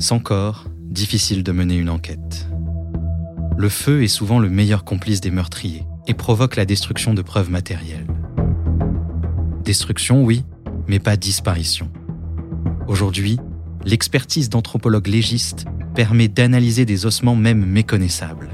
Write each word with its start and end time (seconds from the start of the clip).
Sans 0.00 0.18
corps, 0.18 0.64
difficile 0.88 1.42
de 1.42 1.52
mener 1.52 1.76
une 1.76 1.90
enquête. 1.90 2.48
Le 3.58 3.68
feu 3.68 4.02
est 4.02 4.08
souvent 4.08 4.38
le 4.38 4.48
meilleur 4.48 4.82
complice 4.82 5.20
des 5.20 5.30
meurtriers 5.30 5.84
et 6.06 6.14
provoque 6.14 6.56
la 6.56 6.64
destruction 6.64 7.12
de 7.12 7.20
preuves 7.20 7.50
matérielles. 7.50 8.06
Destruction, 9.62 10.24
oui, 10.24 10.42
mais 10.88 11.00
pas 11.00 11.18
disparition. 11.18 11.90
Aujourd'hui, 12.88 13.38
l'expertise 13.84 14.48
d'anthropologues 14.48 15.06
légistes 15.06 15.66
permet 15.94 16.28
d'analyser 16.28 16.86
des 16.86 17.04
ossements 17.04 17.36
même 17.36 17.66
méconnaissables. 17.66 18.48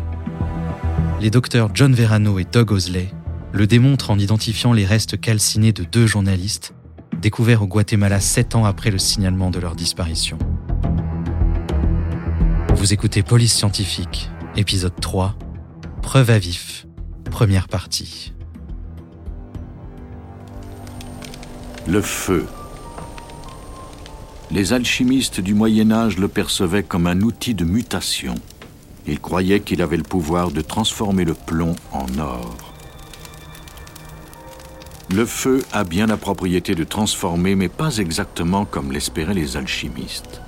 Les 1.21 1.31
docteurs 1.31 1.71
John 1.75 1.95
Verano 1.95 2.41
et 2.41 2.45
Doug 2.45 2.73
Osley 2.73 3.09
le 3.53 3.69
démontrent 3.69 4.11
en 4.11 4.19
identifiant 4.19 4.73
les 4.73 4.85
restes 4.85 5.21
calcinés 5.21 5.73
de 5.73 5.85
deux 5.85 6.09
journalistes 6.09 6.75
découverts 7.23 7.63
au 7.63 7.69
Guatemala 7.69 8.19
sept 8.19 8.57
ans 8.57 8.65
après 8.65 8.91
le 8.91 8.99
signalement 8.99 9.53
de 9.53 9.61
leur 9.61 9.77
disparition. 9.77 10.39
Vous 12.77 12.93
écoutez 12.93 13.23
Police 13.23 13.55
Scientifique, 13.55 14.29
épisode 14.55 15.01
3, 15.01 15.35
Preuve 16.03 16.29
à 16.29 16.39
vif, 16.39 16.87
première 17.31 17.69
partie. 17.69 18.35
Le 21.89 22.03
feu. 22.03 22.47
Les 24.51 24.75
alchimistes 24.75 25.41
du 25.41 25.55
Moyen 25.55 25.91
Âge 25.91 26.19
le 26.19 26.29
percevaient 26.29 26.83
comme 26.83 27.07
un 27.07 27.23
outil 27.23 27.55
de 27.55 27.65
mutation. 27.65 28.35
Ils 29.07 29.21
croyaient 29.21 29.61
qu'il 29.61 29.81
avait 29.81 29.97
le 29.97 30.03
pouvoir 30.03 30.51
de 30.51 30.61
transformer 30.61 31.25
le 31.25 31.35
plomb 31.35 31.75
en 31.93 32.07
or. 32.19 32.75
Le 35.15 35.25
feu 35.25 35.65
a 35.73 35.85
bien 35.85 36.07
la 36.07 36.19
propriété 36.19 36.75
de 36.75 36.85
transformer, 36.85 37.55
mais 37.55 37.71
pas 37.71 37.97
exactement 37.97 38.67
comme 38.67 38.93
l'espéraient 38.93 39.33
les 39.33 39.57
alchimistes. 39.57 40.43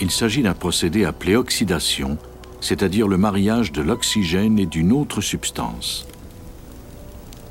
Il 0.00 0.10
s'agit 0.10 0.42
d'un 0.42 0.54
procédé 0.54 1.04
appelé 1.04 1.36
oxydation, 1.36 2.16
c'est-à-dire 2.60 3.06
le 3.06 3.18
mariage 3.18 3.70
de 3.70 3.82
l'oxygène 3.82 4.58
et 4.58 4.66
d'une 4.66 4.92
autre 4.92 5.20
substance. 5.20 6.06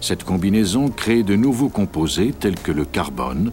Cette 0.01 0.23
combinaison 0.23 0.89
crée 0.89 1.23
de 1.23 1.35
nouveaux 1.35 1.69
composés 1.69 2.33
tels 2.37 2.59
que 2.59 2.71
le 2.71 2.85
carbone 2.85 3.51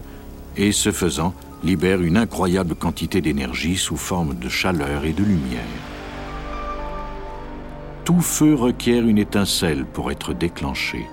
et, 0.55 0.71
ce 0.71 0.91
faisant, 0.91 1.33
libère 1.63 2.01
une 2.01 2.17
incroyable 2.17 2.75
quantité 2.75 3.21
d'énergie 3.21 3.77
sous 3.77 3.97
forme 3.97 4.35
de 4.35 4.49
chaleur 4.49 5.05
et 5.05 5.13
de 5.13 5.23
lumière. 5.23 5.61
Tout 8.03 8.21
feu 8.21 8.55
requiert 8.55 9.05
une 9.05 9.17
étincelle 9.17 9.85
pour 9.85 10.11
être 10.11 10.33
déclenché. 10.33 11.05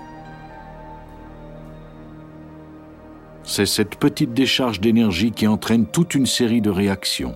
C'est 3.43 3.67
cette 3.67 3.97
petite 3.97 4.33
décharge 4.33 4.79
d'énergie 4.79 5.31
qui 5.31 5.45
entraîne 5.45 5.85
toute 5.85 6.15
une 6.15 6.25
série 6.25 6.61
de 6.61 6.71
réactions. 6.71 7.35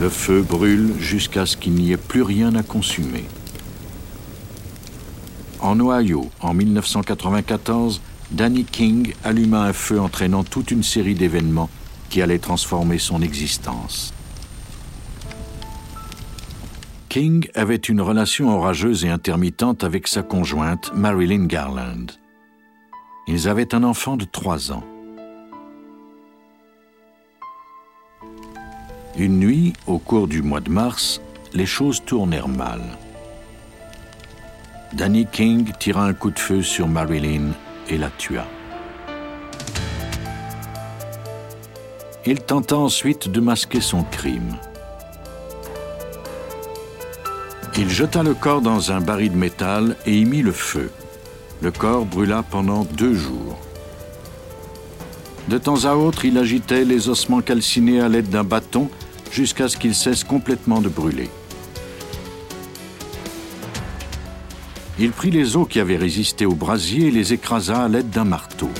Le 0.00 0.08
feu 0.08 0.42
brûle 0.42 0.94
jusqu'à 1.00 1.44
ce 1.44 1.56
qu'il 1.56 1.72
n'y 1.72 1.90
ait 1.90 1.96
plus 1.96 2.22
rien 2.22 2.54
à 2.54 2.62
consumer. 2.62 3.24
En 5.60 5.80
Ohio, 5.80 6.30
en 6.40 6.54
1994, 6.54 8.00
Danny 8.30 8.64
King 8.64 9.12
alluma 9.24 9.62
un 9.62 9.72
feu 9.72 10.00
entraînant 10.00 10.44
toute 10.44 10.70
une 10.70 10.84
série 10.84 11.16
d'événements 11.16 11.68
qui 12.10 12.22
allaient 12.22 12.38
transformer 12.38 12.98
son 12.98 13.22
existence. 13.22 14.14
King 17.08 17.48
avait 17.54 17.74
une 17.74 18.00
relation 18.00 18.56
orageuse 18.56 19.04
et 19.04 19.08
intermittente 19.08 19.82
avec 19.82 20.06
sa 20.06 20.22
conjointe, 20.22 20.92
Marilyn 20.94 21.46
Garland. 21.46 22.06
Ils 23.26 23.48
avaient 23.48 23.74
un 23.74 23.82
enfant 23.82 24.16
de 24.16 24.24
trois 24.24 24.70
ans. 24.70 24.84
Une 29.18 29.40
nuit, 29.40 29.72
au 29.88 29.98
cours 29.98 30.28
du 30.28 30.42
mois 30.42 30.60
de 30.60 30.70
mars, 30.70 31.20
les 31.52 31.66
choses 31.66 32.04
tournèrent 32.06 32.46
mal. 32.46 32.80
Danny 34.92 35.26
King 35.26 35.72
tira 35.80 36.04
un 36.04 36.14
coup 36.14 36.30
de 36.30 36.38
feu 36.38 36.62
sur 36.62 36.86
Marilyn 36.86 37.50
et 37.88 37.98
la 37.98 38.10
tua. 38.10 38.44
Il 42.26 42.38
tenta 42.38 42.76
ensuite 42.76 43.28
de 43.28 43.40
masquer 43.40 43.80
son 43.80 44.04
crime. 44.04 44.54
Il 47.76 47.88
jeta 47.90 48.22
le 48.22 48.34
corps 48.34 48.60
dans 48.60 48.92
un 48.92 49.00
baril 49.00 49.32
de 49.32 49.36
métal 49.36 49.96
et 50.06 50.16
y 50.16 50.24
mit 50.24 50.42
le 50.42 50.52
feu. 50.52 50.92
Le 51.60 51.72
corps 51.72 52.04
brûla 52.04 52.44
pendant 52.48 52.84
deux 52.84 53.14
jours. 53.14 53.58
De 55.48 55.58
temps 55.58 55.86
à 55.86 55.94
autre, 55.94 56.24
il 56.24 56.38
agitait 56.38 56.84
les 56.84 57.08
ossements 57.08 57.40
calcinés 57.40 58.00
à 58.00 58.08
l'aide 58.08 58.28
d'un 58.28 58.44
bâton 58.44 58.88
jusqu'à 59.30 59.68
ce 59.68 59.76
qu'ils 59.76 59.94
cessent 59.94 60.24
complètement 60.24 60.80
de 60.80 60.88
brûler. 60.88 61.30
Il 64.98 65.12
prit 65.12 65.30
les 65.30 65.56
os 65.56 65.68
qui 65.68 65.78
avaient 65.78 65.96
résisté 65.96 66.44
au 66.44 66.54
brasier 66.54 67.06
et 67.06 67.10
les 67.10 67.32
écrasa 67.32 67.84
à 67.84 67.88
l'aide 67.88 68.10
d'un 68.10 68.24
marteau. 68.24 68.70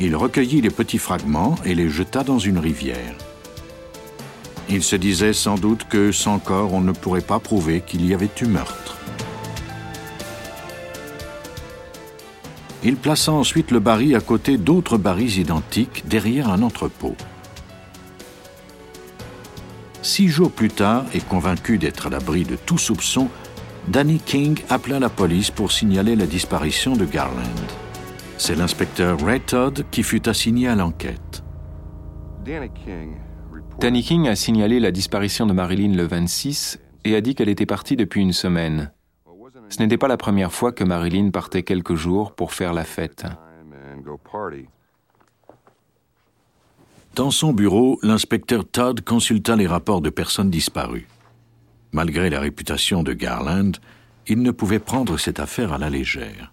Il 0.00 0.16
recueillit 0.16 0.60
les 0.60 0.70
petits 0.70 0.98
fragments 0.98 1.54
et 1.64 1.76
les 1.76 1.88
jeta 1.88 2.24
dans 2.24 2.40
une 2.40 2.58
rivière. 2.58 3.14
Il 4.68 4.82
se 4.82 4.96
disait 4.96 5.32
sans 5.32 5.54
doute 5.54 5.86
que 5.88 6.10
sans 6.10 6.40
corps 6.40 6.72
on 6.72 6.80
ne 6.80 6.92
pourrait 6.92 7.20
pas 7.20 7.38
prouver 7.38 7.82
qu'il 7.86 8.04
y 8.04 8.12
avait 8.12 8.30
eu 8.40 8.46
meurtre. 8.46 9.01
Il 12.84 12.96
plaça 12.96 13.32
ensuite 13.32 13.70
le 13.70 13.78
baril 13.78 14.16
à 14.16 14.20
côté 14.20 14.58
d'autres 14.58 14.98
barils 14.98 15.38
identiques 15.38 16.04
derrière 16.08 16.50
un 16.50 16.62
entrepôt. 16.62 17.14
Six 20.02 20.28
jours 20.28 20.50
plus 20.50 20.68
tard, 20.68 21.04
et 21.14 21.20
convaincu 21.20 21.78
d'être 21.78 22.08
à 22.08 22.10
l'abri 22.10 22.42
de 22.42 22.56
tout 22.56 22.78
soupçon, 22.78 23.28
Danny 23.86 24.18
King 24.18 24.58
appela 24.68 24.98
la 24.98 25.08
police 25.08 25.52
pour 25.52 25.70
signaler 25.70 26.16
la 26.16 26.26
disparition 26.26 26.96
de 26.96 27.04
Garland. 27.04 27.42
C'est 28.36 28.56
l'inspecteur 28.56 29.20
Ray 29.20 29.40
Todd 29.40 29.84
qui 29.92 30.02
fut 30.02 30.28
assigné 30.28 30.66
à 30.66 30.74
l'enquête. 30.74 31.44
Danny 33.80 34.02
King 34.02 34.26
a 34.26 34.34
signalé 34.34 34.80
la 34.80 34.90
disparition 34.90 35.46
de 35.46 35.52
Marilyn 35.52 35.94
le 35.94 36.04
26 36.04 36.80
et 37.04 37.14
a 37.14 37.20
dit 37.20 37.36
qu'elle 37.36 37.48
était 37.48 37.66
partie 37.66 37.94
depuis 37.94 38.20
une 38.20 38.32
semaine. 38.32 38.90
Ce 39.72 39.82
n'était 39.82 39.96
pas 39.96 40.06
la 40.06 40.18
première 40.18 40.52
fois 40.52 40.70
que 40.70 40.84
Marilyn 40.84 41.30
partait 41.30 41.62
quelques 41.62 41.94
jours 41.94 42.34
pour 42.34 42.52
faire 42.52 42.74
la 42.74 42.84
fête. 42.84 43.24
Dans 47.14 47.30
son 47.30 47.54
bureau, 47.54 47.98
l'inspecteur 48.02 48.66
Todd 48.66 49.00
consulta 49.00 49.56
les 49.56 49.66
rapports 49.66 50.02
de 50.02 50.10
personnes 50.10 50.50
disparues. 50.50 51.08
Malgré 51.90 52.28
la 52.28 52.40
réputation 52.40 53.02
de 53.02 53.14
Garland, 53.14 53.72
il 54.26 54.42
ne 54.42 54.50
pouvait 54.50 54.78
prendre 54.78 55.16
cette 55.16 55.40
affaire 55.40 55.72
à 55.72 55.78
la 55.78 55.88
légère. 55.88 56.52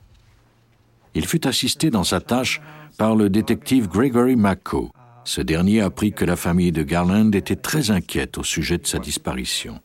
Il 1.14 1.28
fut 1.28 1.46
assisté 1.46 1.90
dans 1.90 2.06
sa 2.06 2.22
tâche 2.22 2.62
par 2.98 3.18
le 3.18 3.30
détective 3.30 3.90
Gregory 3.90 4.38
McCo. 4.38 4.92
Ce 5.26 5.42
dernier 5.42 5.82
apprit 5.82 6.14
que 6.14 6.24
la 6.24 6.38
famille 6.38 6.72
de 6.72 6.84
Garland 6.84 7.36
était 7.36 7.58
très 7.58 7.92
inquiète 7.92 8.38
au 8.38 8.44
sujet 8.44 8.78
de 8.78 8.88
sa 8.88 9.00
disparition. 9.00 9.82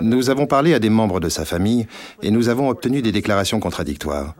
Nous 0.00 0.30
avons 0.30 0.46
parlé 0.46 0.74
à 0.74 0.78
des 0.78 0.90
membres 0.90 1.20
de 1.20 1.28
sa 1.28 1.44
famille 1.44 1.86
et 2.22 2.30
nous 2.30 2.48
avons 2.48 2.68
obtenu 2.68 3.02
des 3.02 3.12
déclarations 3.12 3.60
contradictoires. 3.60 4.34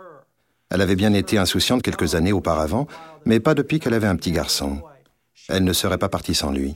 Elle 0.70 0.80
avait 0.80 0.96
bien 0.96 1.14
été 1.14 1.38
insouciante 1.38 1.82
quelques 1.82 2.14
années 2.14 2.32
auparavant, 2.32 2.86
mais 3.24 3.40
pas 3.40 3.54
depuis 3.54 3.80
qu'elle 3.80 3.94
avait 3.94 4.06
un 4.06 4.16
petit 4.16 4.32
garçon. 4.32 4.82
Elle 5.48 5.64
ne 5.64 5.72
serait 5.72 5.98
pas 5.98 6.08
partie 6.08 6.34
sans 6.34 6.50
lui. 6.50 6.74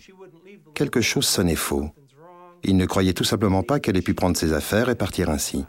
Quelque 0.74 1.00
chose 1.00 1.26
sonnait 1.26 1.56
faux. 1.56 1.91
Ils 2.62 2.76
ne 2.76 2.86
croyaient 2.86 3.12
tout 3.12 3.24
simplement 3.24 3.62
pas 3.62 3.80
qu'elle 3.80 3.96
ait 3.96 4.02
pu 4.02 4.14
prendre 4.14 4.36
ses 4.36 4.52
affaires 4.52 4.88
et 4.88 4.94
partir 4.94 5.30
ainsi. 5.30 5.64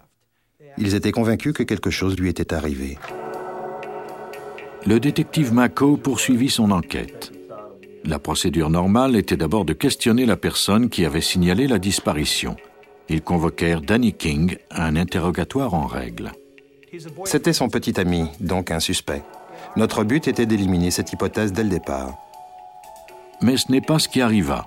Ils 0.78 0.96
étaient 0.96 1.12
convaincus 1.12 1.54
que 1.54 1.64
quelque 1.64 1.90
chose 1.90 2.18
lui 2.18 2.30
était 2.30 2.54
arrivé. 2.54 2.98
Le 4.86 5.00
détective 5.00 5.54
Mako 5.54 5.98
poursuivit 5.98 6.50
son 6.50 6.72
enquête. 6.72 7.34
La 8.10 8.18
procédure 8.18 8.72
normale 8.72 9.16
était 9.16 9.38
d'abord 9.38 9.66
de 9.66 9.74
questionner 9.74 10.26
la 10.26 10.36
personne 10.36 10.90
qui 10.90 11.06
avait 11.06 11.22
signalé 11.22 11.68
la 11.68 11.78
disparition. 11.78 12.56
Ils 13.08 13.22
convoquèrent 13.22 13.82
Danny 13.82 14.14
King 14.14 14.58
à 14.72 14.88
un 14.88 14.96
interrogatoire 14.96 15.76
en 15.76 15.86
règle. 15.86 16.32
C'était 17.26 17.54
son 17.54 17.70
petit 17.70 18.00
ami, 18.00 18.26
donc 18.40 18.72
un 18.72 18.80
suspect. 18.80 19.22
Notre 19.76 20.04
but 20.04 20.28
était 20.28 20.48
d'éliminer 20.48 20.90
cette 20.90 21.14
hypothèse 21.14 21.54
dès 21.54 21.62
le 21.62 21.70
départ. 21.70 22.18
Mais 23.44 23.58
ce 23.58 23.72
n'est 23.72 23.80
pas 23.80 24.00
ce 24.00 24.10
qui 24.10 24.22
arriva. 24.22 24.66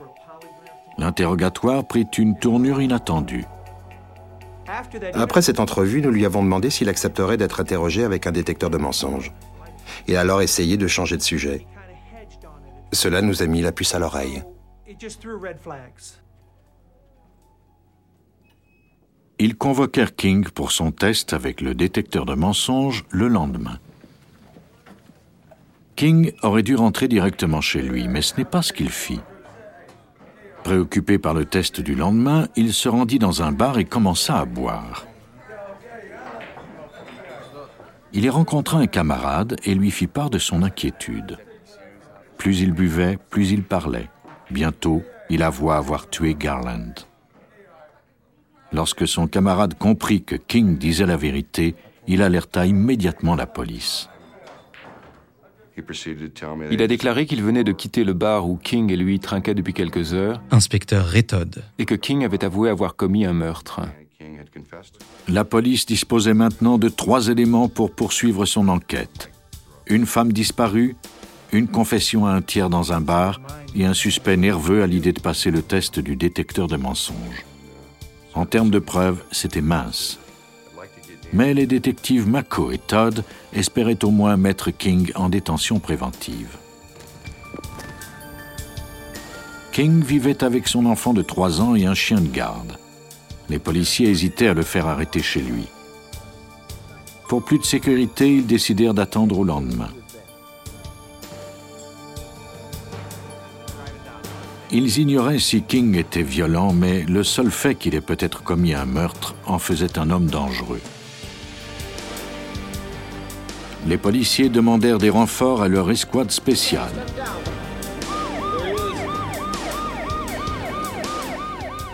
L'interrogatoire 0.96 1.84
prit 1.84 2.06
une 2.16 2.38
tournure 2.38 2.80
inattendue. 2.80 3.46
Après 5.14 5.42
cette 5.42 5.58
entrevue, 5.58 6.00
nous 6.00 6.12
lui 6.12 6.24
avons 6.26 6.44
demandé 6.44 6.70
s'il 6.70 6.88
accepterait 6.88 7.38
d'être 7.38 7.58
interrogé 7.58 8.04
avec 8.04 8.28
un 8.28 8.32
détecteur 8.32 8.70
de 8.70 8.78
mensonges. 8.78 9.32
Il 10.06 10.14
a 10.14 10.20
alors 10.20 10.42
essayé 10.42 10.76
de 10.76 10.86
changer 10.86 11.16
de 11.16 11.22
sujet. 11.22 11.66
Cela 12.92 13.22
nous 13.22 13.42
a 13.42 13.46
mis 13.46 13.62
la 13.62 13.72
puce 13.72 13.94
à 13.94 13.98
l'oreille. 13.98 14.42
Ils 19.38 19.56
convoquèrent 19.56 20.14
King 20.14 20.44
pour 20.44 20.70
son 20.72 20.92
test 20.92 21.32
avec 21.32 21.60
le 21.60 21.74
détecteur 21.74 22.26
de 22.26 22.34
mensonges 22.34 23.04
le 23.10 23.28
lendemain. 23.28 23.78
King 25.96 26.32
aurait 26.42 26.62
dû 26.62 26.76
rentrer 26.76 27.08
directement 27.08 27.60
chez 27.60 27.82
lui, 27.82 28.08
mais 28.08 28.22
ce 28.22 28.36
n'est 28.36 28.44
pas 28.44 28.62
ce 28.62 28.72
qu'il 28.72 28.90
fit. 28.90 29.20
Préoccupé 30.62 31.18
par 31.18 31.34
le 31.34 31.44
test 31.44 31.80
du 31.80 31.94
lendemain, 31.94 32.46
il 32.56 32.72
se 32.72 32.88
rendit 32.88 33.18
dans 33.18 33.42
un 33.42 33.52
bar 33.52 33.78
et 33.78 33.84
commença 33.84 34.38
à 34.38 34.44
boire. 34.44 35.06
Il 38.12 38.24
y 38.24 38.30
rencontra 38.30 38.78
un 38.78 38.86
camarade 38.86 39.56
et 39.64 39.74
lui 39.74 39.90
fit 39.90 40.06
part 40.06 40.30
de 40.30 40.38
son 40.38 40.62
inquiétude. 40.62 41.38
Plus 42.42 42.58
il 42.58 42.72
buvait, 42.72 43.18
plus 43.30 43.52
il 43.52 43.62
parlait. 43.62 44.10
Bientôt, 44.50 45.04
il 45.30 45.44
avoua 45.44 45.76
avoir 45.76 46.10
tué 46.10 46.34
Garland. 46.34 46.92
Lorsque 48.72 49.06
son 49.06 49.28
camarade 49.28 49.78
comprit 49.78 50.24
que 50.24 50.34
King 50.34 50.76
disait 50.76 51.06
la 51.06 51.16
vérité, 51.16 51.76
il 52.08 52.20
alerta 52.20 52.66
immédiatement 52.66 53.36
la 53.36 53.46
police. 53.46 54.08
Il 56.72 56.82
a 56.82 56.88
déclaré 56.88 57.26
qu'il 57.26 57.44
venait 57.44 57.62
de 57.62 57.70
quitter 57.70 58.02
le 58.02 58.12
bar 58.12 58.48
où 58.48 58.56
King 58.56 58.90
et 58.90 58.96
lui 58.96 59.20
trinquaient 59.20 59.54
depuis 59.54 59.72
quelques 59.72 60.12
heures. 60.12 60.42
Inspecteur 60.50 61.08
Retod. 61.08 61.62
Et 61.78 61.84
que 61.84 61.94
King 61.94 62.24
avait 62.24 62.44
avoué 62.44 62.70
avoir 62.70 62.96
commis 62.96 63.24
un 63.24 63.34
meurtre. 63.34 63.82
La 65.28 65.44
police 65.44 65.86
disposait 65.86 66.34
maintenant 66.34 66.76
de 66.76 66.88
trois 66.88 67.28
éléments 67.28 67.68
pour 67.68 67.92
poursuivre 67.92 68.46
son 68.46 68.66
enquête. 68.66 69.30
Une 69.86 70.06
femme 70.06 70.32
disparue, 70.32 70.96
une 71.52 71.68
confession 71.68 72.26
à 72.26 72.30
un 72.30 72.40
tiers 72.40 72.70
dans 72.70 72.92
un 72.92 73.00
bar 73.00 73.40
et 73.76 73.84
un 73.84 73.94
suspect 73.94 74.38
nerveux 74.38 74.82
à 74.82 74.86
l'idée 74.86 75.12
de 75.12 75.20
passer 75.20 75.50
le 75.50 75.62
test 75.62 75.98
du 75.98 76.16
détecteur 76.16 76.66
de 76.66 76.76
mensonges. 76.76 77.44
En 78.34 78.46
termes 78.46 78.70
de 78.70 78.78
preuves, 78.78 79.22
c'était 79.30 79.60
mince. 79.60 80.18
Mais 81.34 81.54
les 81.54 81.66
détectives 81.66 82.28
Mako 82.28 82.72
et 82.72 82.78
Todd 82.78 83.24
espéraient 83.52 84.02
au 84.04 84.10
moins 84.10 84.36
mettre 84.36 84.70
King 84.70 85.12
en 85.14 85.28
détention 85.28 85.78
préventive. 85.78 86.56
King 89.72 90.02
vivait 90.02 90.44
avec 90.44 90.68
son 90.68 90.84
enfant 90.86 91.14
de 91.14 91.22
3 91.22 91.60
ans 91.60 91.74
et 91.74 91.86
un 91.86 91.94
chien 91.94 92.20
de 92.20 92.28
garde. 92.28 92.78
Les 93.48 93.58
policiers 93.58 94.08
hésitaient 94.08 94.48
à 94.48 94.54
le 94.54 94.62
faire 94.62 94.86
arrêter 94.86 95.22
chez 95.22 95.40
lui. 95.40 95.66
Pour 97.28 97.42
plus 97.42 97.58
de 97.58 97.64
sécurité, 97.64 98.36
ils 98.36 98.46
décidèrent 98.46 98.94
d'attendre 98.94 99.38
au 99.38 99.44
lendemain. 99.44 99.88
Ils 104.74 104.98
ignoraient 104.98 105.38
si 105.38 105.60
King 105.60 105.96
était 105.96 106.22
violent, 106.22 106.72
mais 106.72 107.02
le 107.02 107.22
seul 107.22 107.50
fait 107.50 107.74
qu'il 107.74 107.94
ait 107.94 108.00
peut-être 108.00 108.42
commis 108.42 108.72
un 108.72 108.86
meurtre 108.86 109.34
en 109.44 109.58
faisait 109.58 109.98
un 109.98 110.08
homme 110.08 110.28
dangereux. 110.28 110.80
Les 113.86 113.98
policiers 113.98 114.48
demandèrent 114.48 114.96
des 114.96 115.10
renforts 115.10 115.60
à 115.60 115.68
leur 115.68 115.90
escouade 115.90 116.30
spéciale. 116.30 116.92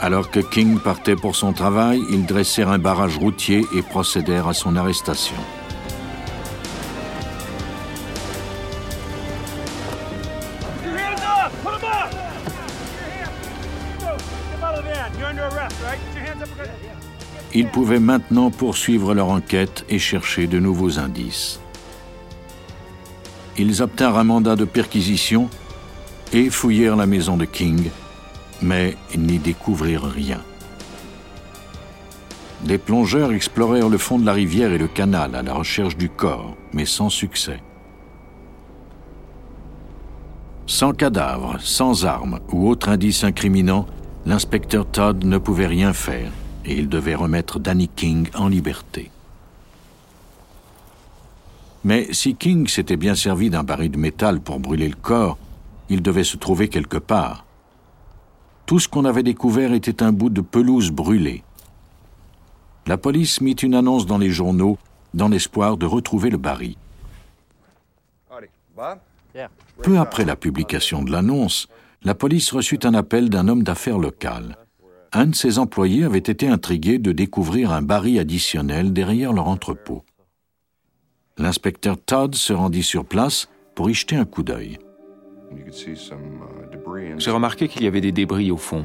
Alors 0.00 0.30
que 0.30 0.38
King 0.38 0.78
partait 0.78 1.16
pour 1.16 1.34
son 1.34 1.52
travail, 1.52 2.00
ils 2.10 2.26
dressèrent 2.26 2.68
un 2.70 2.78
barrage 2.78 3.16
routier 3.16 3.66
et 3.74 3.82
procédèrent 3.82 4.46
à 4.46 4.54
son 4.54 4.76
arrestation. 4.76 5.34
Ils 17.58 17.66
pouvaient 17.66 17.98
maintenant 17.98 18.52
poursuivre 18.52 19.14
leur 19.14 19.30
enquête 19.30 19.84
et 19.88 19.98
chercher 19.98 20.46
de 20.46 20.60
nouveaux 20.60 21.00
indices. 21.00 21.58
Ils 23.56 23.82
obtinrent 23.82 24.16
un 24.16 24.22
mandat 24.22 24.54
de 24.54 24.64
perquisition 24.64 25.50
et 26.32 26.50
fouillèrent 26.50 26.94
la 26.94 27.06
maison 27.06 27.36
de 27.36 27.46
King, 27.46 27.90
mais 28.62 28.96
n'y 29.16 29.40
découvrirent 29.40 30.04
rien. 30.04 30.40
Des 32.62 32.78
plongeurs 32.78 33.32
explorèrent 33.32 33.88
le 33.88 33.98
fond 33.98 34.20
de 34.20 34.26
la 34.26 34.34
rivière 34.34 34.70
et 34.70 34.78
le 34.78 34.86
canal 34.86 35.34
à 35.34 35.42
la 35.42 35.54
recherche 35.54 35.96
du 35.96 36.08
corps, 36.08 36.54
mais 36.72 36.86
sans 36.86 37.10
succès. 37.10 37.60
Sans 40.68 40.92
cadavre, 40.92 41.56
sans 41.58 42.06
armes 42.06 42.38
ou 42.52 42.68
autre 42.68 42.88
indice 42.88 43.24
incriminant, 43.24 43.84
l'inspecteur 44.26 44.86
Todd 44.86 45.24
ne 45.24 45.38
pouvait 45.38 45.66
rien 45.66 45.92
faire 45.92 46.30
et 46.68 46.74
il 46.74 46.88
devait 46.88 47.14
remettre 47.14 47.58
Danny 47.58 47.88
King 47.88 48.28
en 48.34 48.46
liberté. 48.46 49.10
Mais 51.82 52.12
si 52.12 52.34
King 52.34 52.68
s'était 52.68 52.98
bien 52.98 53.14
servi 53.14 53.48
d'un 53.48 53.64
baril 53.64 53.90
de 53.90 53.96
métal 53.96 54.40
pour 54.40 54.60
brûler 54.60 54.88
le 54.88 54.94
corps, 54.94 55.38
il 55.88 56.02
devait 56.02 56.24
se 56.24 56.36
trouver 56.36 56.68
quelque 56.68 56.98
part. 56.98 57.46
Tout 58.66 58.78
ce 58.78 58.88
qu'on 58.88 59.06
avait 59.06 59.22
découvert 59.22 59.72
était 59.72 60.02
un 60.02 60.12
bout 60.12 60.28
de 60.28 60.42
pelouse 60.42 60.90
brûlée. 60.90 61.42
La 62.86 62.98
police 62.98 63.40
mit 63.40 63.52
une 63.52 63.74
annonce 63.74 64.04
dans 64.04 64.18
les 64.18 64.30
journaux 64.30 64.76
dans 65.14 65.28
l'espoir 65.28 65.78
de 65.78 65.86
retrouver 65.86 66.28
le 66.28 66.36
baril. 66.36 66.76
Peu 69.82 69.98
après 69.98 70.26
la 70.26 70.36
publication 70.36 71.02
de 71.02 71.10
l'annonce, 71.10 71.66
la 72.02 72.14
police 72.14 72.52
reçut 72.52 72.80
un 72.84 72.92
appel 72.92 73.30
d'un 73.30 73.48
homme 73.48 73.62
d'affaires 73.62 73.98
local. 73.98 74.58
Un 75.12 75.26
de 75.26 75.34
ses 75.34 75.58
employés 75.58 76.04
avait 76.04 76.18
été 76.18 76.48
intrigué 76.48 76.98
de 76.98 77.12
découvrir 77.12 77.72
un 77.72 77.80
baril 77.80 78.18
additionnel 78.18 78.92
derrière 78.92 79.32
leur 79.32 79.48
entrepôt. 79.48 80.04
L'inspecteur 81.38 81.96
Todd 81.98 82.34
se 82.34 82.52
rendit 82.52 82.82
sur 82.82 83.06
place 83.06 83.48
pour 83.74 83.88
y 83.88 83.94
jeter 83.94 84.16
un 84.16 84.26
coup 84.26 84.42
d'œil. 84.42 84.78
J'ai 87.16 87.30
remarqué 87.30 87.68
qu'il 87.68 87.84
y 87.84 87.86
avait 87.86 88.02
des 88.02 88.12
débris 88.12 88.50
au 88.50 88.56
fond. 88.58 88.84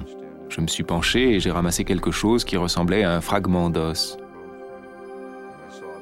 Je 0.49 0.61
me 0.61 0.67
suis 0.67 0.83
penché 0.83 1.31
et 1.31 1.39
j'ai 1.39 1.51
ramassé 1.51 1.83
quelque 1.83 2.11
chose 2.11 2.45
qui 2.45 2.55
ressemblait 2.55 3.03
à 3.03 3.15
un 3.15 3.21
fragment 3.21 3.69
d'os. 3.69 4.17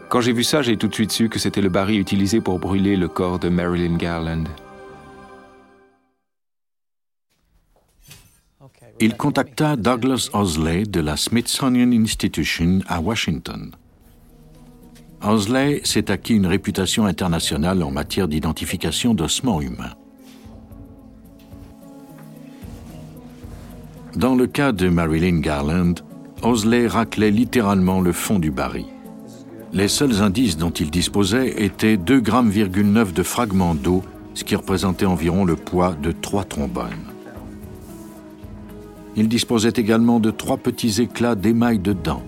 Quand 0.09 0.21
j'ai 0.21 0.33
vu 0.33 0.44
ça, 0.44 0.62
j'ai 0.62 0.77
tout 0.77 0.89
de 0.89 0.94
suite 0.94 1.12
su 1.12 1.29
que 1.29 1.39
c'était 1.39 1.62
le 1.62 1.69
baril 1.69 2.00
utilisé 2.00 2.41
pour 2.41 2.59
brûler 2.59 2.97
le 2.97 3.07
corps 3.07 3.39
de 3.39 3.50
Marilyn 3.50 3.95
Garland. 3.95 4.44
Il 9.03 9.18
contacta 9.18 9.75
Douglas 9.77 10.30
Osley 10.31 10.83
de 10.83 11.00
la 11.00 11.18
Smithsonian 11.18 11.92
Institution 11.92 12.81
à 12.88 13.01
Washington. 13.01 13.71
Osley 15.23 15.81
s'est 15.83 16.11
acquis 16.11 16.35
une 16.35 16.45
réputation 16.45 17.07
internationale 17.07 17.81
en 17.81 17.90
matière 17.90 18.28
d'identification 18.28 19.16
d'ossements 19.16 19.59
humains. 19.59 19.95
Dans 24.16 24.35
le 24.35 24.45
cas 24.45 24.71
de 24.71 24.87
Marilyn 24.87 25.40
Garland, 25.40 25.95
Osley 26.44 26.85
raclait 26.85 27.31
littéralement 27.31 28.02
le 28.02 28.11
fond 28.11 28.37
du 28.37 28.52
baril. 28.52 28.85
Les 29.73 29.87
seuls 29.87 30.21
indices 30.21 30.57
dont 30.57 30.69
il 30.69 30.92
disposait 30.92 31.64
étaient 31.64 31.95
2,9 31.95 32.21
grammes 32.21 33.11
de 33.11 33.23
fragments 33.23 33.73
d'eau, 33.73 34.04
ce 34.35 34.44
qui 34.44 34.56
représentait 34.56 35.07
environ 35.07 35.44
le 35.44 35.56
poids 35.56 35.95
de 36.04 36.11
trois 36.11 36.44
trombones. 36.44 37.10
Il 39.15 39.27
disposait 39.27 39.73
également 39.75 40.19
de 40.19 40.31
trois 40.31 40.57
petits 40.57 41.01
éclats 41.01 41.35
d'émail 41.35 41.80
de 41.80 41.94
dents. 41.94 42.23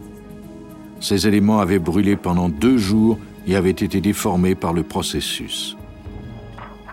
Ces 0.99 1.27
éléments 1.27 1.59
avaient 1.59 1.79
brûlé 1.79 2.15
pendant 2.15 2.49
deux 2.49 2.77
jours 2.77 3.17
et 3.47 3.55
avaient 3.55 3.71
été 3.71 4.01
déformés 4.01 4.55
par 4.55 4.73
le 4.73 4.83
processus. 4.83 5.77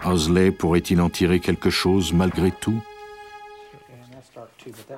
Osley 0.04 0.50
pourrait-il 0.50 1.00
en 1.00 1.10
tirer 1.10 1.40
quelque 1.40 1.70
chose 1.70 2.12
malgré 2.12 2.50
tout? 2.50 2.80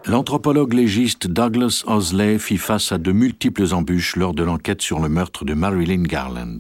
L'anthropologue 0.06 0.72
légiste 0.72 1.26
Douglas 1.26 1.84
Osley 1.86 2.38
fit 2.38 2.56
face 2.56 2.92
à 2.92 2.98
de 2.98 3.12
multiples 3.12 3.72
embûches 3.72 4.16
lors 4.16 4.34
de 4.34 4.42
l'enquête 4.42 4.82
sur 4.82 5.00
le 5.00 5.08
meurtre 5.08 5.44
de 5.44 5.54
Marilyn 5.54 6.02
Garland. 6.02 6.58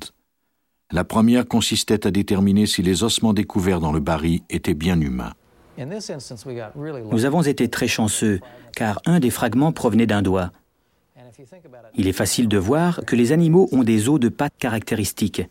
La 0.90 1.04
première 1.04 1.48
consistait 1.48 2.06
à 2.06 2.10
déterminer 2.10 2.66
si 2.66 2.82
les 2.82 3.02
ossements 3.02 3.32
découverts 3.32 3.80
dans 3.80 3.92
le 3.92 4.00
baril 4.00 4.42
étaient 4.50 4.74
bien 4.74 5.00
humains. 5.00 5.32
Nous 5.78 7.24
avons 7.24 7.42
été 7.42 7.68
très 7.68 7.88
chanceux, 7.88 8.40
car 8.74 9.00
un 9.06 9.20
des 9.20 9.30
fragments 9.30 9.72
provenait 9.72 10.06
d'un 10.06 10.22
doigt. 10.22 10.50
Il 11.94 12.08
est 12.08 12.12
facile 12.12 12.48
de 12.48 12.58
voir 12.58 13.00
que 13.06 13.16
les 13.16 13.32
animaux 13.32 13.68
ont 13.72 13.82
des 13.82 14.08
os 14.08 14.20
de 14.20 14.28
pattes 14.28 14.56
caractéristiques. 14.58 15.42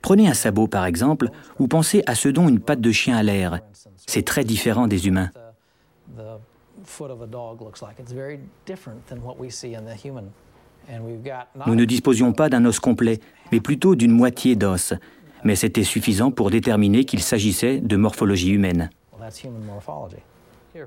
Prenez 0.00 0.28
un 0.28 0.34
sabot 0.34 0.66
par 0.66 0.86
exemple, 0.86 1.30
ou 1.58 1.68
pensez 1.68 2.02
à 2.06 2.14
ce 2.14 2.28
dont 2.28 2.48
une 2.48 2.60
patte 2.60 2.80
de 2.80 2.90
chien 2.90 3.16
a 3.16 3.22
l'air. 3.22 3.60
C'est 4.06 4.24
très 4.24 4.44
différent 4.44 4.86
des 4.88 5.06
humains. 5.06 5.30
Nous 11.66 11.74
ne 11.74 11.84
disposions 11.84 12.32
pas 12.32 12.48
d'un 12.48 12.64
os 12.64 12.80
complet, 12.80 13.20
mais 13.52 13.60
plutôt 13.60 13.94
d'une 13.94 14.10
moitié 14.10 14.56
d'os, 14.56 14.94
mais 15.44 15.54
c'était 15.54 15.84
suffisant 15.84 16.30
pour 16.30 16.50
déterminer 16.50 17.04
qu'il 17.04 17.20
s'agissait 17.20 17.78
de 17.78 17.96
morphologie 17.96 18.50
humaine. 18.50 18.90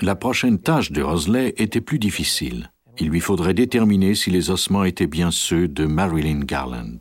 La 0.02 0.16
prochaine 0.16 0.60
tâche 0.60 0.92
de 0.92 1.02
Rosley 1.02 1.54
était 1.58 1.82
plus 1.82 2.00
difficile. 2.00 2.72
Il 2.98 3.10
lui 3.10 3.20
faudrait 3.20 3.54
déterminer 3.54 4.16
si 4.16 4.30
les 4.32 4.50
ossements 4.50 4.84
étaient 4.84 5.08
bien 5.08 5.32
ceux 5.32 5.68
de 5.68 5.86
Marilyn 5.86 6.40
Garland. 6.40 7.00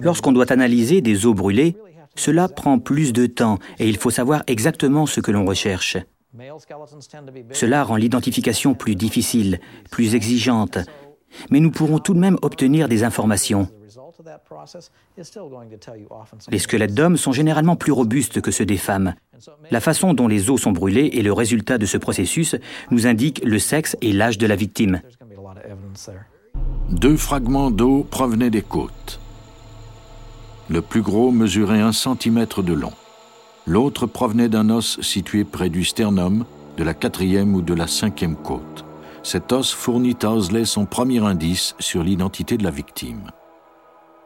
Lorsqu'on 0.00 0.32
doit 0.32 0.52
analyser 0.52 1.00
des 1.00 1.26
os 1.26 1.34
brûlés, 1.34 1.76
cela 2.14 2.48
prend 2.48 2.78
plus 2.78 3.12
de 3.12 3.26
temps 3.26 3.58
et 3.78 3.88
il 3.88 3.96
faut 3.96 4.10
savoir 4.10 4.42
exactement 4.46 5.06
ce 5.06 5.20
que 5.20 5.30
l'on 5.30 5.46
recherche. 5.46 5.96
Cela 7.52 7.84
rend 7.84 7.96
l'identification 7.96 8.74
plus 8.74 8.94
difficile, 8.94 9.60
plus 9.90 10.14
exigeante, 10.14 10.78
mais 11.50 11.60
nous 11.60 11.70
pourrons 11.70 11.98
tout 11.98 12.14
de 12.14 12.18
même 12.18 12.38
obtenir 12.42 12.88
des 12.88 13.04
informations. 13.04 13.68
Les 16.50 16.58
squelettes 16.58 16.94
d'hommes 16.94 17.16
sont 17.16 17.32
généralement 17.32 17.76
plus 17.76 17.92
robustes 17.92 18.40
que 18.40 18.50
ceux 18.50 18.66
des 18.66 18.76
femmes. 18.76 19.14
La 19.70 19.80
façon 19.80 20.14
dont 20.14 20.28
les 20.28 20.50
os 20.50 20.60
sont 20.60 20.72
brûlés 20.72 21.10
et 21.12 21.22
le 21.22 21.32
résultat 21.32 21.78
de 21.78 21.86
ce 21.86 21.98
processus 21.98 22.56
nous 22.90 23.06
indique 23.06 23.42
le 23.44 23.58
sexe 23.58 23.96
et 24.00 24.12
l'âge 24.12 24.38
de 24.38 24.46
la 24.46 24.56
victime. 24.56 25.00
Deux 26.90 27.16
fragments 27.16 27.70
d'eau 27.70 28.06
provenaient 28.10 28.50
des 28.50 28.62
côtes. 28.62 29.20
Le 30.68 30.82
plus 30.82 31.02
gros 31.02 31.30
mesurait 31.30 31.80
un 31.80 31.92
centimètre 31.92 32.62
de 32.62 32.72
long. 32.72 32.92
L'autre 33.66 34.06
provenait 34.06 34.48
d'un 34.48 34.70
os 34.70 35.00
situé 35.00 35.44
près 35.44 35.68
du 35.68 35.84
sternum, 35.84 36.44
de 36.76 36.84
la 36.84 36.94
quatrième 36.94 37.54
ou 37.54 37.62
de 37.62 37.74
la 37.74 37.86
cinquième 37.86 38.36
côte. 38.36 38.84
Cet 39.22 39.52
os 39.52 39.72
fournit 39.72 40.16
à 40.22 40.32
Osley 40.32 40.64
son 40.64 40.84
premier 40.84 41.24
indice 41.24 41.74
sur 41.78 42.02
l'identité 42.02 42.56
de 42.56 42.64
la 42.64 42.70
victime. 42.70 43.30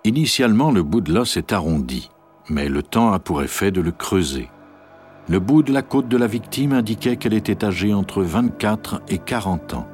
Initialement, 0.06 0.70
le 0.70 0.84
bout 0.84 1.00
de 1.00 1.12
l'os 1.12 1.36
est 1.36 1.52
arrondi, 1.52 2.12
mais 2.48 2.68
le 2.68 2.84
temps 2.84 3.12
a 3.12 3.18
pour 3.18 3.42
effet 3.42 3.72
de 3.72 3.80
le 3.80 3.90
creuser. 3.90 4.48
Le 5.28 5.40
bout 5.40 5.64
de 5.64 5.72
la 5.72 5.82
côte 5.82 6.06
de 6.06 6.16
la 6.16 6.28
victime 6.28 6.72
indiquait 6.72 7.16
qu'elle 7.16 7.34
était 7.34 7.64
âgée 7.64 7.92
entre 7.92 8.22
24 8.22 9.02
et 9.08 9.18
40 9.18 9.74
ans. 9.74 9.88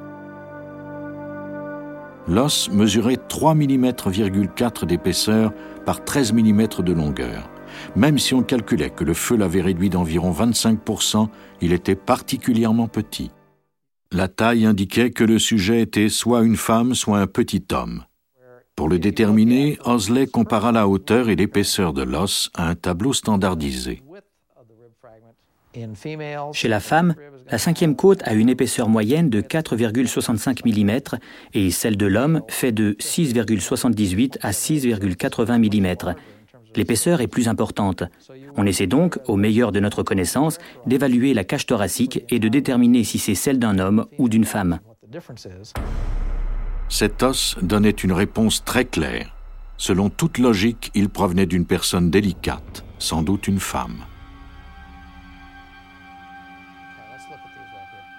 L'os 2.27 2.69
mesurait 2.69 3.17
3 3.17 3.55
mm,4 3.55 4.85
d'épaisseur 4.85 5.51
par 5.83 6.05
13 6.05 6.33
mm 6.33 6.67
de 6.83 6.93
longueur. 6.93 7.49
Même 7.95 8.19
si 8.19 8.35
on 8.35 8.43
calculait 8.43 8.91
que 8.91 9.03
le 9.03 9.15
feu 9.15 9.35
l'avait 9.35 9.61
réduit 9.61 9.89
d'environ 9.89 10.31
25%, 10.31 11.27
il 11.61 11.73
était 11.73 11.95
particulièrement 11.95 12.87
petit. 12.87 13.31
La 14.11 14.27
taille 14.27 14.67
indiquait 14.67 15.09
que 15.09 15.23
le 15.23 15.39
sujet 15.39 15.81
était 15.81 16.09
soit 16.09 16.43
une 16.43 16.55
femme, 16.55 16.93
soit 16.93 17.17
un 17.17 17.25
petit 17.25 17.65
homme. 17.71 18.03
Pour 18.75 18.89
le 18.89 18.99
déterminer, 18.99 19.77
Osley 19.85 20.27
compara 20.27 20.71
la 20.71 20.87
hauteur 20.87 21.29
et 21.29 21.35
l'épaisseur 21.35 21.93
de 21.93 22.01
l'os 22.01 22.49
à 22.55 22.67
un 22.67 22.75
tableau 22.75 23.13
standardisé. 23.13 24.01
Chez 26.53 26.67
la 26.67 26.79
femme, 26.79 27.15
la 27.49 27.57
cinquième 27.57 27.95
côte 27.95 28.21
a 28.25 28.33
une 28.33 28.49
épaisseur 28.49 28.89
moyenne 28.89 29.29
de 29.29 29.41
4,65 29.41 30.61
mm 30.65 31.19
et 31.53 31.71
celle 31.71 31.97
de 31.97 32.05
l'homme 32.05 32.41
fait 32.47 32.71
de 32.71 32.93
6,78 32.99 34.37
à 34.41 34.51
6,80 34.51 35.57
mm. 35.57 36.15
L'épaisseur 36.75 37.21
est 37.21 37.27
plus 37.27 37.47
importante. 37.47 38.03
On 38.55 38.65
essaie 38.65 38.87
donc, 38.87 39.19
au 39.27 39.35
meilleur 39.35 39.71
de 39.71 39.79
notre 39.79 40.03
connaissance, 40.03 40.57
d'évaluer 40.85 41.33
la 41.33 41.43
cage 41.43 41.65
thoracique 41.65 42.23
et 42.29 42.39
de 42.39 42.47
déterminer 42.47 43.03
si 43.03 43.19
c'est 43.19 43.35
celle 43.35 43.59
d'un 43.59 43.77
homme 43.79 44.05
ou 44.17 44.29
d'une 44.29 44.45
femme. 44.45 44.79
Cet 46.93 47.23
os 47.23 47.55
donnait 47.59 47.89
une 47.89 48.11
réponse 48.11 48.63
très 48.63 48.85
claire. 48.85 49.35
Selon 49.77 50.11
toute 50.11 50.37
logique, 50.37 50.91
il 50.93 51.09
provenait 51.09 51.47
d'une 51.47 51.65
personne 51.65 52.11
délicate, 52.11 52.85
sans 52.99 53.23
doute 53.23 53.47
une 53.47 53.59
femme. 53.59 54.05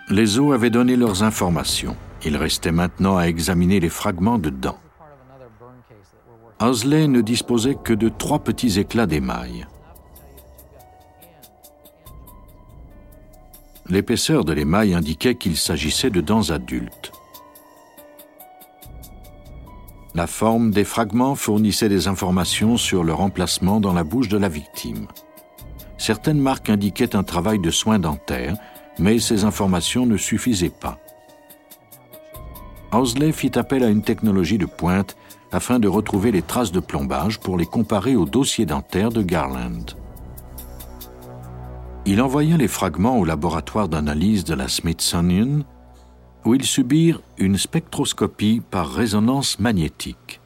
Les 0.09 0.41
os 0.41 0.53
avaient 0.53 0.71
donné 0.71 0.97
leurs 0.97 1.23
informations. 1.23 1.97
Il 2.25 2.37
restait 2.37 2.73
maintenant 2.73 3.17
à 3.17 3.29
examiner 3.29 3.79
les 3.79 3.89
fragments 3.89 4.41
de 4.41 4.51
dents. 4.51 4.81
Osley 6.59 7.07
ne 7.07 7.21
disposait 7.21 7.77
que 7.77 7.93
de 7.93 8.09
trois 8.09 8.41
petits 8.41 8.81
éclats 8.81 9.07
d'émail. 9.07 9.69
L'épaisseur 13.89 14.45
de 14.45 14.53
l'émail 14.53 14.95
indiquait 14.95 15.37
qu'il 15.37 15.57
s'agissait 15.57 16.11
de 16.11 16.21
dents 16.21 16.51
adultes. 16.51 17.13
La 20.17 20.29
forme 20.29 20.71
des 20.71 20.85
fragments 20.85 21.35
fournissait 21.35 21.89
des 21.89 22.07
informations 22.07 22.77
sur 22.77 23.03
leur 23.03 23.21
emplacement 23.21 23.81
dans 23.81 23.93
la 23.93 24.05
bouche 24.05 24.29
de 24.29 24.39
la 24.39 24.49
victime. 24.49 25.09
Certaines 25.99 26.39
marques 26.39 26.71
indiquaient 26.71 27.17
un 27.17 27.25
travail 27.25 27.59
de 27.59 27.71
soins 27.73 27.99
dentaires, 27.99 28.57
mais 29.01 29.19
ces 29.19 29.43
informations 29.43 30.07
ne 30.07 30.17
suffisaient 30.17 30.71
pas. 30.71 30.99
Housley 32.93 33.33
fit 33.33 33.59
appel 33.59 33.83
à 33.83 33.89
une 33.89 34.03
technologie 34.03 34.59
de 34.59 34.67
pointe 34.67 35.17
afin 35.51 35.81
de 35.81 35.89
retrouver 35.89 36.31
les 36.31 36.43
traces 36.43 36.71
de 36.71 36.79
plombage 36.79 37.41
pour 37.41 37.59
les 37.59 37.67
comparer 37.67 38.15
au 38.15 38.25
dossier 38.25 38.67
dentaire 38.67 39.11
de 39.11 39.23
Garland. 39.23 39.97
Il 42.07 42.23
envoya 42.23 42.57
les 42.57 42.69
fragments 42.69 43.19
au 43.19 43.25
laboratoire 43.25 43.89
d'analyse 43.89 44.45
de 44.45 44.55
la 44.55 44.69
Smithsonian, 44.69 45.63
où 46.45 46.55
ils 46.55 46.65
subirent 46.65 47.21
une 47.39 47.59
spectroscopie 47.59 48.63
par 48.71 48.93
résonance 48.93 49.59
magnétique. 49.59 50.41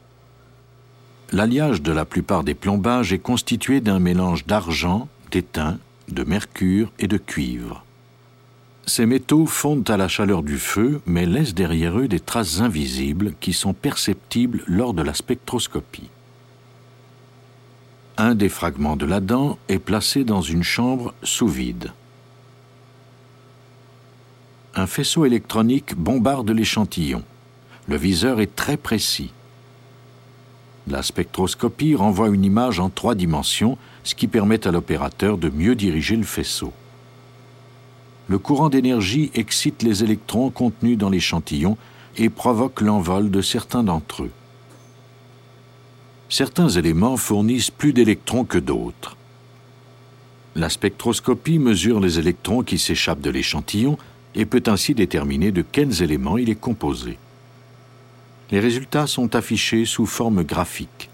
L'alliage 1.31 1.81
de 1.81 1.91
la 1.91 2.05
plupart 2.05 2.43
des 2.43 2.55
plombages 2.55 3.13
est 3.13 3.19
constitué 3.19 3.81
d'un 3.81 3.99
mélange 3.99 4.45
d'argent, 4.47 5.07
d'étain, 5.31 5.77
de 6.07 6.23
mercure 6.23 6.91
et 6.99 7.07
de 7.07 7.17
cuivre. 7.17 7.83
Ces 8.87 9.05
métaux 9.05 9.45
fondent 9.45 9.89
à 9.91 9.97
la 9.97 10.07
chaleur 10.07 10.41
du 10.41 10.57
feu, 10.57 11.01
mais 11.05 11.27
laissent 11.27 11.53
derrière 11.53 11.99
eux 11.99 12.07
des 12.07 12.19
traces 12.19 12.59
invisibles 12.59 13.33
qui 13.39 13.53
sont 13.53 13.73
perceptibles 13.73 14.63
lors 14.65 14.95
de 14.95 15.03
la 15.03 15.13
spectroscopie. 15.13 16.09
Un 18.17 18.33
des 18.33 18.49
fragments 18.49 18.95
de 18.95 19.05
la 19.05 19.19
dent 19.19 19.59
est 19.67 19.79
placé 19.79 20.23
dans 20.23 20.41
une 20.41 20.63
chambre 20.63 21.13
sous 21.21 21.47
vide. 21.47 21.91
Un 24.75 24.87
faisceau 24.87 25.25
électronique 25.25 25.95
bombarde 25.95 26.51
l'échantillon. 26.51 27.23
Le 27.87 27.97
viseur 27.97 28.39
est 28.39 28.55
très 28.55 28.77
précis. 28.77 29.31
La 30.87 31.03
spectroscopie 31.03 31.95
renvoie 31.95 32.29
une 32.29 32.45
image 32.45 32.79
en 32.79 32.89
trois 32.89 33.15
dimensions, 33.15 33.77
ce 34.03 34.15
qui 34.15 34.27
permet 34.27 34.67
à 34.67 34.71
l'opérateur 34.71 35.37
de 35.37 35.49
mieux 35.49 35.75
diriger 35.75 36.15
le 36.15 36.23
faisceau 36.23 36.73
le 38.29 38.37
courant 38.37 38.69
d'énergie 38.69 39.31
excite 39.33 39.81
les 39.81 40.03
électrons 40.03 40.51
contenus 40.51 40.97
dans 40.97 41.09
l'échantillon 41.09 41.77
et 42.15 42.29
provoque 42.29 42.79
l'envol 42.79 43.31
de 43.31 43.41
certains 43.41 43.83
d'entre 43.83 44.23
eux. 44.23 44.31
Certains 46.29 46.69
éléments 46.69 47.17
fournissent 47.17 47.71
plus 47.71 47.91
d'électrons 47.91 48.45
que 48.45 48.59
d'autres. 48.59 49.17
La 50.55 50.69
spectroscopie 50.69 51.57
mesure 51.57 51.99
les 51.99 52.19
électrons 52.19 52.61
qui 52.61 52.77
s'échappent 52.77 53.21
de 53.21 53.31
l'échantillon 53.31 53.97
et 54.35 54.45
peut 54.45 54.63
ainsi 54.67 54.93
déterminer 54.93 55.51
de 55.51 55.61
quels 55.61 56.01
éléments 56.01 56.37
il 56.37 56.49
est 56.49 56.55
composé. 56.55 57.17
Les 58.51 58.59
résultats 58.59 59.07
sont 59.07 59.35
affichés 59.35 59.85
sous 59.85 60.05
forme 60.05 60.43
graphique. 60.43 61.09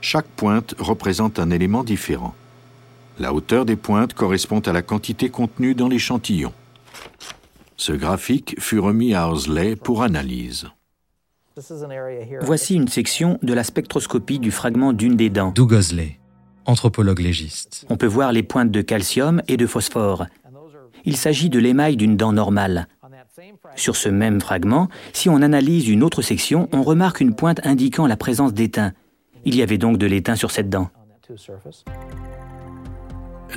Chaque 0.00 0.26
pointe 0.26 0.74
représente 0.78 1.38
un 1.38 1.50
élément 1.50 1.84
différent. 1.84 2.34
La 3.18 3.32
hauteur 3.32 3.64
des 3.64 3.76
pointes 3.76 4.12
correspond 4.12 4.60
à 4.60 4.72
la 4.72 4.82
quantité 4.82 5.30
contenue 5.30 5.74
dans 5.74 5.88
l'échantillon. 5.88 6.52
Ce 7.76 7.92
graphique 7.92 8.56
fut 8.58 8.78
remis 8.78 9.14
à 9.14 9.28
Horsley 9.28 9.76
pour 9.76 10.02
analyse. 10.02 10.68
Voici 12.40 12.74
une 12.74 12.88
section 12.88 13.38
de 13.42 13.54
la 13.54 13.64
spectroscopie 13.64 14.40
du 14.40 14.50
fragment 14.50 14.92
d'une 14.92 15.16
des 15.16 15.30
dents. 15.30 15.52
Doug 15.54 15.74
anthropologue 16.66 17.20
légiste. 17.20 17.86
On 17.90 17.96
peut 17.96 18.06
voir 18.06 18.32
les 18.32 18.42
pointes 18.42 18.70
de 18.70 18.82
calcium 18.82 19.42
et 19.48 19.56
de 19.56 19.66
phosphore. 19.66 20.26
Il 21.04 21.16
s'agit 21.16 21.50
de 21.50 21.58
l'émail 21.58 21.96
d'une 21.96 22.16
dent 22.16 22.32
normale. 22.32 22.88
Sur 23.76 23.96
ce 23.96 24.08
même 24.08 24.40
fragment, 24.40 24.88
si 25.12 25.28
on 25.28 25.42
analyse 25.42 25.88
une 25.88 26.02
autre 26.02 26.22
section, 26.22 26.68
on 26.72 26.82
remarque 26.82 27.20
une 27.20 27.34
pointe 27.34 27.60
indiquant 27.64 28.06
la 28.06 28.16
présence 28.16 28.54
d'étain. 28.54 28.92
Il 29.44 29.54
y 29.56 29.62
avait 29.62 29.78
donc 29.78 29.98
de 29.98 30.06
l'étain 30.06 30.36
sur 30.36 30.50
cette 30.50 30.70
dent 30.70 30.90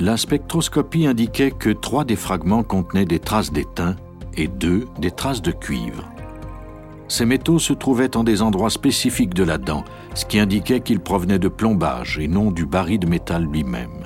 la 0.00 0.16
spectroscopie 0.16 1.06
indiquait 1.06 1.50
que 1.50 1.70
trois 1.70 2.04
des 2.04 2.16
fragments 2.16 2.62
contenaient 2.62 3.04
des 3.04 3.18
traces 3.18 3.52
d'étain 3.52 3.96
et 4.36 4.46
deux 4.46 4.86
des 4.98 5.10
traces 5.10 5.42
de 5.42 5.50
cuivre. 5.50 6.08
Ces 7.08 7.24
métaux 7.24 7.58
se 7.58 7.72
trouvaient 7.72 8.16
en 8.16 8.22
des 8.22 8.42
endroits 8.42 8.70
spécifiques 8.70 9.34
de 9.34 9.42
la 9.42 9.58
dent, 9.58 9.84
ce 10.14 10.24
qui 10.24 10.38
indiquait 10.38 10.80
qu'ils 10.80 11.00
provenaient 11.00 11.38
de 11.38 11.48
plombage 11.48 12.18
et 12.18 12.28
non 12.28 12.50
du 12.50 12.66
baril 12.66 13.00
de 13.00 13.06
métal 13.06 13.44
lui-même. 13.44 14.04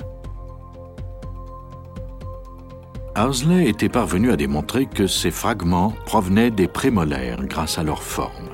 Housley 3.15 3.69
était 3.69 3.89
parvenu 3.89 4.31
à 4.31 4.37
démontrer 4.37 4.87
que 4.87 5.05
ces 5.05 5.29
fragments 5.29 5.93
provenaient 6.05 6.49
des 6.49 6.67
prémolaires 6.67 7.45
grâce 7.45 7.77
à 7.77 7.83
leur 7.83 8.01
forme. 8.01 8.49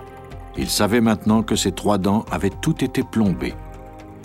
Il 0.58 0.70
savait 0.70 1.00
maintenant 1.00 1.44
que 1.44 1.56
ces 1.56 1.72
trois 1.72 1.98
dents 1.98 2.25
avaient 2.30 2.51
toutes 2.62 2.84
été 2.84 3.04
plombées. 3.04 3.54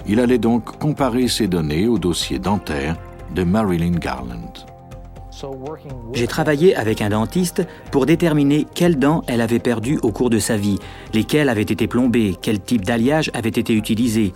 Il 0.09 0.19
allait 0.19 0.39
donc 0.39 0.77
comparer 0.79 1.29
ces 1.29 1.47
données 1.47 1.87
au 1.87 1.99
dossier 1.99 2.41
dentaire 2.41 2.97
de 3.33 3.45
Marilyn 3.45 3.93
Garland. 3.93 4.53
J'ai 6.13 6.27
travaillé 6.27 6.75
avec 6.75 7.01
un 7.01 7.11
dentiste 7.11 7.63
pour 7.93 8.05
déterminer 8.05 8.67
quelles 8.75 8.99
dents 8.99 9.23
elle 9.29 9.41
avait 9.41 9.61
perdues 9.61 10.01
au 10.03 10.11
cours 10.11 10.31
de 10.31 10.41
sa 10.41 10.57
vie, 10.57 10.81
lesquelles 11.13 11.49
avaient 11.49 11.63
été 11.63 11.87
plombées, 11.87 12.35
quel 12.43 12.61
type 12.61 12.85
d'alliage 12.85 13.31
avait 13.35 13.49
été 13.49 13.73
utilisé. 13.73 14.33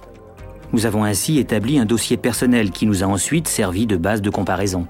Nous 0.72 0.86
avons 0.86 1.02
ainsi 1.02 1.38
établi 1.38 1.78
un 1.78 1.86
dossier 1.86 2.16
personnel 2.16 2.70
qui 2.70 2.86
nous 2.86 3.02
a 3.02 3.06
ensuite 3.06 3.48
servi 3.48 3.86
de 3.86 3.96
base 3.96 4.22
de 4.22 4.30
comparaison. 4.30 4.86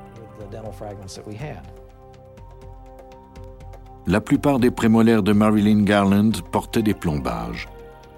La 4.06 4.20
plupart 4.20 4.58
des 4.58 4.70
prémolaires 4.70 5.22
de 5.22 5.32
Marilyn 5.32 5.82
Garland 5.82 6.32
portaient 6.50 6.82
des 6.82 6.94
plombages. 6.94 7.68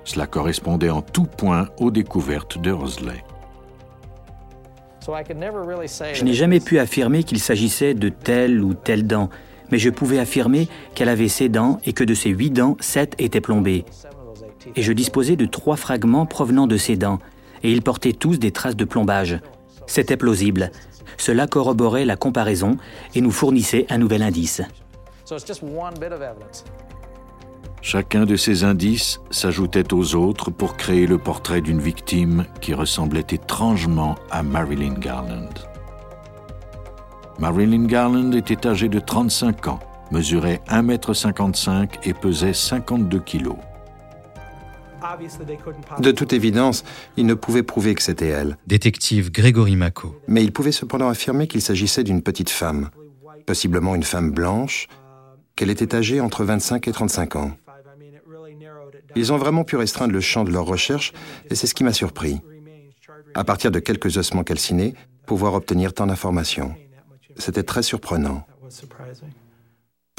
Cela 0.04 0.26
correspondait 0.26 0.90
en 0.90 1.02
tout 1.02 1.24
point 1.24 1.68
aux 1.78 1.90
découvertes 1.90 2.58
de 2.58 2.70
Rosley. 2.70 3.24
Je 6.12 6.24
n'ai 6.24 6.32
jamais 6.32 6.60
pu 6.60 6.78
affirmer 6.78 7.24
qu'il 7.24 7.38
s'agissait 7.38 7.94
de 7.94 8.08
telle 8.08 8.62
ou 8.62 8.74
telle 8.74 9.06
dent, 9.06 9.30
mais 9.70 9.78
je 9.78 9.90
pouvais 9.90 10.18
affirmer 10.18 10.68
qu'elle 10.94 11.08
avait 11.08 11.28
ses 11.28 11.48
dents 11.48 11.80
et 11.84 11.92
que 11.92 12.04
de 12.04 12.14
ces 12.14 12.30
huit 12.30 12.50
dents, 12.50 12.76
sept 12.80 13.14
étaient 13.18 13.40
plombées. 13.40 13.84
Et 14.76 14.82
je 14.82 14.92
disposais 14.92 15.36
de 15.36 15.46
trois 15.46 15.76
fragments 15.76 16.26
provenant 16.26 16.66
de 16.66 16.76
ces 16.76 16.96
dents, 16.96 17.18
et 17.62 17.72
ils 17.72 17.82
portaient 17.82 18.12
tous 18.12 18.38
des 18.38 18.52
traces 18.52 18.76
de 18.76 18.84
plombage. 18.84 19.40
C'était 19.86 20.16
plausible. 20.16 20.70
Cela 21.20 21.46
corroborait 21.46 22.06
la 22.06 22.16
comparaison 22.16 22.78
et 23.14 23.20
nous 23.20 23.30
fournissait 23.30 23.84
un 23.90 23.98
nouvel 23.98 24.22
indice. 24.22 24.62
Chacun 27.82 28.24
de 28.24 28.36
ces 28.36 28.64
indices 28.64 29.20
s'ajoutait 29.30 29.92
aux 29.92 30.14
autres 30.14 30.50
pour 30.50 30.78
créer 30.78 31.06
le 31.06 31.18
portrait 31.18 31.60
d'une 31.60 31.78
victime 31.78 32.46
qui 32.62 32.72
ressemblait 32.72 33.26
étrangement 33.28 34.14
à 34.30 34.42
Marilyn 34.42 34.94
Garland. 34.94 35.52
Marilyn 37.38 37.84
Garland 37.84 38.32
était 38.32 38.66
âgée 38.66 38.88
de 38.88 38.98
35 38.98 39.68
ans, 39.68 39.80
mesurait 40.10 40.62
1,55 40.68 41.68
m 41.70 41.86
et 42.02 42.14
pesait 42.14 42.54
52 42.54 43.20
kg. 43.20 43.56
De 45.98 46.10
toute 46.12 46.32
évidence, 46.32 46.84
il 47.16 47.26
ne 47.26 47.34
pouvait 47.34 47.62
prouver 47.62 47.94
que 47.94 48.02
c'était 48.02 48.28
elle. 48.28 48.56
Détective 48.66 49.30
Grégory 49.30 49.76
Mako. 49.76 50.20
Mais 50.28 50.42
il 50.42 50.52
pouvait 50.52 50.72
cependant 50.72 51.08
affirmer 51.08 51.46
qu'il 51.46 51.62
s'agissait 51.62 52.04
d'une 52.04 52.22
petite 52.22 52.50
femme, 52.50 52.90
possiblement 53.46 53.94
une 53.94 54.02
femme 54.02 54.30
blanche, 54.30 54.88
qu'elle 55.56 55.70
était 55.70 55.94
âgée 55.94 56.20
entre 56.20 56.44
25 56.44 56.88
et 56.88 56.92
35 56.92 57.36
ans. 57.36 57.52
Ils 59.16 59.32
ont 59.32 59.36
vraiment 59.36 59.64
pu 59.64 59.76
restreindre 59.76 60.12
le 60.12 60.20
champ 60.20 60.44
de 60.44 60.50
leur 60.50 60.64
recherche 60.64 61.12
et 61.50 61.54
c'est 61.54 61.66
ce 61.66 61.74
qui 61.74 61.84
m'a 61.84 61.92
surpris. 61.92 62.40
À 63.34 63.44
partir 63.44 63.70
de 63.70 63.78
quelques 63.78 64.16
ossements 64.16 64.44
calcinés, 64.44 64.94
pouvoir 65.26 65.54
obtenir 65.54 65.92
tant 65.92 66.06
d'informations. 66.06 66.74
C'était 67.36 67.62
très 67.62 67.82
surprenant. 67.82 68.44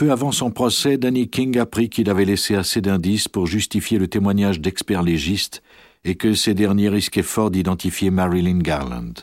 Peu 0.02 0.12
avant 0.12 0.32
son 0.32 0.50
procès, 0.50 0.98
Danny 0.98 1.30
King 1.30 1.60
apprit 1.60 1.88
qu'il 1.88 2.10
avait 2.10 2.26
laissé 2.26 2.56
assez 2.56 2.82
d'indices 2.82 3.28
pour 3.28 3.46
justifier 3.46 4.00
le 4.00 4.08
témoignage 4.08 4.60
d'experts 4.60 5.04
légistes 5.04 5.62
et 6.04 6.16
que 6.16 6.34
ces 6.34 6.56
derniers 6.56 6.90
risquaient 6.90 7.22
fort 7.22 7.52
d'identifier 7.52 8.10
Marilyn 8.10 8.58
Garland. 8.58 9.14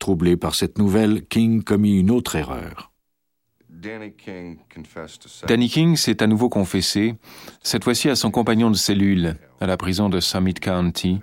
Troublé 0.00 0.36
par 0.36 0.56
cette 0.56 0.78
nouvelle, 0.78 1.24
King 1.26 1.62
commit 1.62 1.96
une 1.96 2.10
autre 2.10 2.34
erreur. 2.34 2.90
Danny 3.70 5.68
King 5.68 5.94
s'est 5.94 6.20
à 6.20 6.26
nouveau 6.26 6.48
confessé, 6.48 7.14
cette 7.62 7.84
fois-ci 7.84 8.08
à 8.08 8.16
son 8.16 8.32
compagnon 8.32 8.72
de 8.72 8.76
cellule, 8.76 9.36
à 9.60 9.68
la 9.68 9.76
prison 9.76 10.08
de 10.08 10.18
Summit 10.18 10.54
County, 10.54 11.20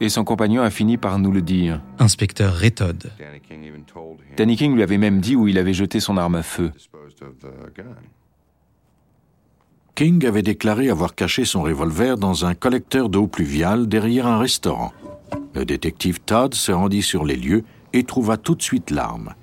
et 0.00 0.08
son 0.08 0.24
compagnon 0.24 0.62
a 0.62 0.70
fini 0.70 0.96
par 0.96 1.18
nous 1.18 1.32
le 1.32 1.42
dire. 1.42 1.82
Inspecteur 1.98 2.58
Retod. 2.58 3.12
Danny 4.38 4.56
King 4.56 4.74
lui 4.74 4.82
avait 4.82 4.96
même 4.96 5.20
dit 5.20 5.36
où 5.36 5.48
il 5.48 5.58
avait 5.58 5.74
jeté 5.74 6.00
son 6.00 6.16
arme 6.16 6.36
à 6.36 6.42
feu. 6.42 6.72
King 9.94 10.26
avait 10.26 10.42
déclaré 10.42 10.88
avoir 10.88 11.14
caché 11.14 11.44
son 11.44 11.62
revolver 11.62 12.16
dans 12.16 12.44
un 12.44 12.54
collecteur 12.54 13.08
d'eau 13.08 13.26
pluviale 13.26 13.88
derrière 13.88 14.26
un 14.26 14.38
restaurant. 14.38 14.92
Le 15.54 15.64
détective 15.64 16.20
Todd 16.20 16.54
se 16.54 16.72
rendit 16.72 17.02
sur 17.02 17.24
les 17.24 17.36
lieux 17.36 17.64
et 17.92 18.04
trouva 18.04 18.36
tout 18.36 18.54
de 18.54 18.62
suite 18.62 18.90
l'arme 18.90 19.34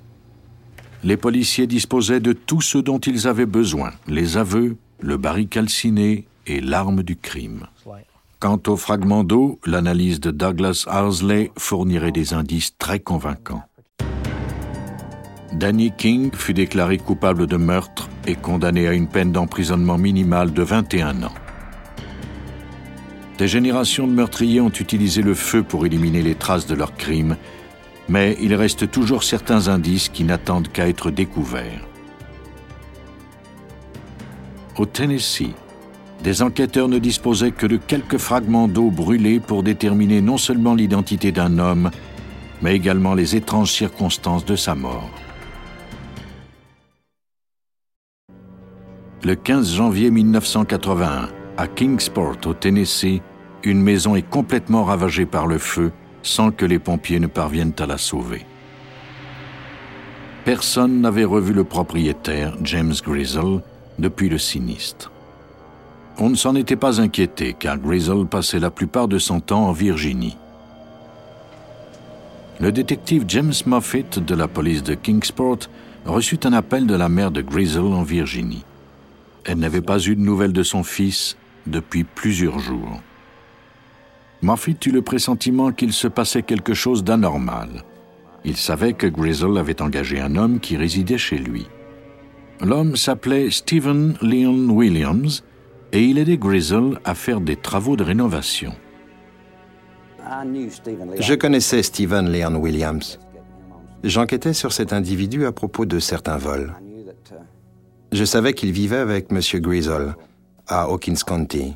les 1.03 1.17
policiers 1.17 1.67
disposaient 1.67 2.19
de 2.19 2.33
tout 2.33 2.61
ce 2.61 2.77
dont 2.77 2.99
ils 2.99 3.27
avaient 3.27 3.45
besoin, 3.45 3.91
les 4.07 4.37
aveux, 4.37 4.77
le 4.99 5.17
baril 5.17 5.47
calciné 5.47 6.27
et 6.45 6.61
l'arme 6.61 7.03
du 7.03 7.15
crime. 7.15 7.67
Quant 8.39 8.61
au 8.67 8.77
fragment 8.77 9.23
d'eau, 9.23 9.59
l'analyse 9.65 10.19
de 10.19 10.31
Douglas 10.31 10.85
Housley 10.87 11.51
fournirait 11.57 12.11
des 12.11 12.33
indices 12.33 12.77
très 12.77 12.99
convaincants. 12.99 13.63
Danny 15.59 15.91
King 15.91 16.31
fut 16.33 16.53
déclaré 16.53 16.97
coupable 16.97 17.45
de 17.45 17.57
meurtre 17.57 18.09
et 18.25 18.35
condamné 18.35 18.87
à 18.87 18.93
une 18.93 19.07
peine 19.07 19.33
d'emprisonnement 19.33 19.97
minimale 19.97 20.53
de 20.53 20.63
21 20.63 21.23
ans. 21.23 21.35
Des 23.37 23.47
générations 23.47 24.07
de 24.07 24.13
meurtriers 24.13 24.61
ont 24.61 24.69
utilisé 24.69 25.21
le 25.21 25.33
feu 25.33 25.61
pour 25.61 25.85
éliminer 25.85 26.21
les 26.21 26.35
traces 26.35 26.65
de 26.65 26.75
leurs 26.75 26.95
crimes 26.95 27.35
mais 28.09 28.35
il 28.41 28.55
reste 28.55 28.89
toujours 28.89 29.23
certains 29.23 29.67
indices 29.67 30.09
qui 30.09 30.23
n'attendent 30.23 30.67
qu'à 30.67 30.89
être 30.89 31.11
découverts. 31.11 31.85
Au 34.77 34.85
Tennessee, 34.85 35.53
des 36.23 36.41
enquêteurs 36.41 36.87
ne 36.87 36.97
disposaient 36.97 37.51
que 37.51 37.67
de 37.67 37.77
quelques 37.77 38.17
fragments 38.17 38.67
d'eau 38.67 38.89
brûlés 38.89 39.39
pour 39.39 39.61
déterminer 39.61 40.21
non 40.21 40.37
seulement 40.37 40.73
l'identité 40.73 41.31
d'un 41.31 41.59
homme, 41.59 41.91
mais 42.61 42.75
également 42.75 43.13
les 43.13 43.35
étranges 43.35 43.71
circonstances 43.71 44.45
de 44.45 44.55
sa 44.55 44.73
mort. 44.73 45.11
Le 49.21 49.35
15 49.35 49.73
janvier 49.73 50.11
1981, 50.11 51.27
à 51.57 51.67
Kingsport, 51.67 52.37
au 52.45 52.53
Tennessee, 52.53 53.19
une 53.63 53.81
maison 53.81 54.15
est 54.15 54.21
complètement 54.21 54.85
ravagée 54.85 55.25
par 55.25 55.45
le 55.45 55.57
feu 55.57 55.91
sans 56.23 56.51
que 56.51 56.65
les 56.65 56.79
pompiers 56.79 57.19
ne 57.19 57.27
parviennent 57.27 57.73
à 57.79 57.85
la 57.85 57.97
sauver. 57.97 58.45
Personne 60.45 61.01
n'avait 61.01 61.25
revu 61.25 61.51
le 61.51 61.65
propriétaire, 61.65 62.55
James 62.63 62.93
Grizzle, 63.03 63.61
depuis 63.99 64.29
le 64.29 64.37
sinistre. 64.37 65.11
On 66.17 66.29
ne 66.29 66.35
s'en 66.35 66.55
était 66.55 66.77
pas 66.77 67.01
inquiété 67.01 67.53
car 67.59 67.77
Grizzle 67.77 68.25
passait 68.25 68.59
la 68.59 68.71
plupart 68.71 69.09
de 69.09 69.17
son 69.17 69.41
temps 69.41 69.67
en 69.67 69.73
Virginie. 69.73 70.37
Le 72.61 72.71
détective 72.71 73.25
James 73.27 73.53
Moffitt 73.65 74.19
de 74.19 74.35
la 74.35 74.47
police 74.47 74.83
de 74.83 74.93
Kingsport 74.93 75.59
reçut 76.05 76.39
un 76.45 76.53
appel 76.53 76.87
de 76.87 76.95
la 76.95 77.09
mère 77.09 77.31
de 77.31 77.41
Grizzle 77.41 77.93
en 77.93 78.03
Virginie. 78.03 78.63
Elle 79.49 79.57
n'avait 79.57 79.81
pas 79.81 79.97
eu 79.97 80.15
de 80.15 80.21
nouvelles 80.21 80.53
de 80.53 80.61
son 80.61 80.83
fils 80.83 81.35
depuis 81.65 82.03
plusieurs 82.03 82.59
jours. 82.59 83.01
Moffitt 84.43 84.85
eut 84.85 84.91
le 84.91 85.01
pressentiment 85.01 85.71
qu'il 85.71 85.91
se 85.91 86.07
passait 86.07 86.43
quelque 86.43 86.75
chose 86.75 87.03
d'anormal. 87.03 87.83
Il 88.45 88.57
savait 88.57 88.93
que 88.93 89.07
Grizzle 89.07 89.57
avait 89.57 89.81
engagé 89.81 90.19
un 90.19 90.35
homme 90.35 90.59
qui 90.59 90.77
résidait 90.77 91.17
chez 91.17 91.39
lui. 91.39 91.65
L'homme 92.61 92.95
s'appelait 92.95 93.49
Stephen 93.49 94.15
Leon 94.21 94.69
Williams 94.69 95.43
et 95.93 96.03
il 96.03 96.19
aidait 96.19 96.37
Grizzle 96.37 96.99
à 97.03 97.15
faire 97.15 97.41
des 97.41 97.55
travaux 97.55 97.95
de 97.95 98.03
rénovation. 98.03 98.75
Je 101.19 101.33
connaissais 101.33 101.81
Stephen 101.81 102.31
Leon 102.31 102.55
Williams. 102.57 103.19
J'enquêtais 104.03 104.53
sur 104.53 104.73
cet 104.73 104.93
individu 104.93 105.47
à 105.47 105.51
propos 105.51 105.87
de 105.87 105.97
certains 105.97 106.37
vols. 106.37 106.75
Je 108.11 108.25
savais 108.25 108.53
qu'il 108.53 108.71
vivait 108.71 108.97
avec 108.97 109.31
M. 109.31 109.39
Grizzle 109.61 110.15
à 110.67 110.83
Hawkins 110.83 111.13
County. 111.25 111.75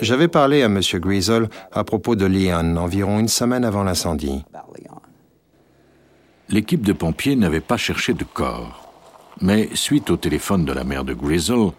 J'avais 0.00 0.28
parlé 0.28 0.62
à 0.62 0.66
M. 0.66 0.80
Grizzle 0.94 1.48
à 1.72 1.84
propos 1.84 2.14
de 2.16 2.24
Leon 2.24 2.76
environ 2.76 3.18
une 3.18 3.28
semaine 3.28 3.64
avant 3.64 3.82
l'incendie. 3.82 4.44
L'équipe 6.48 6.86
de 6.86 6.92
pompiers 6.92 7.36
n'avait 7.36 7.60
pas 7.60 7.76
cherché 7.76 8.14
de 8.14 8.24
corps. 8.24 8.92
Mais 9.40 9.68
suite 9.74 10.10
au 10.10 10.16
téléphone 10.16 10.64
de 10.64 10.72
la 10.72 10.84
mère 10.84 11.04
de 11.04 11.14
Grizzle, 11.14 11.72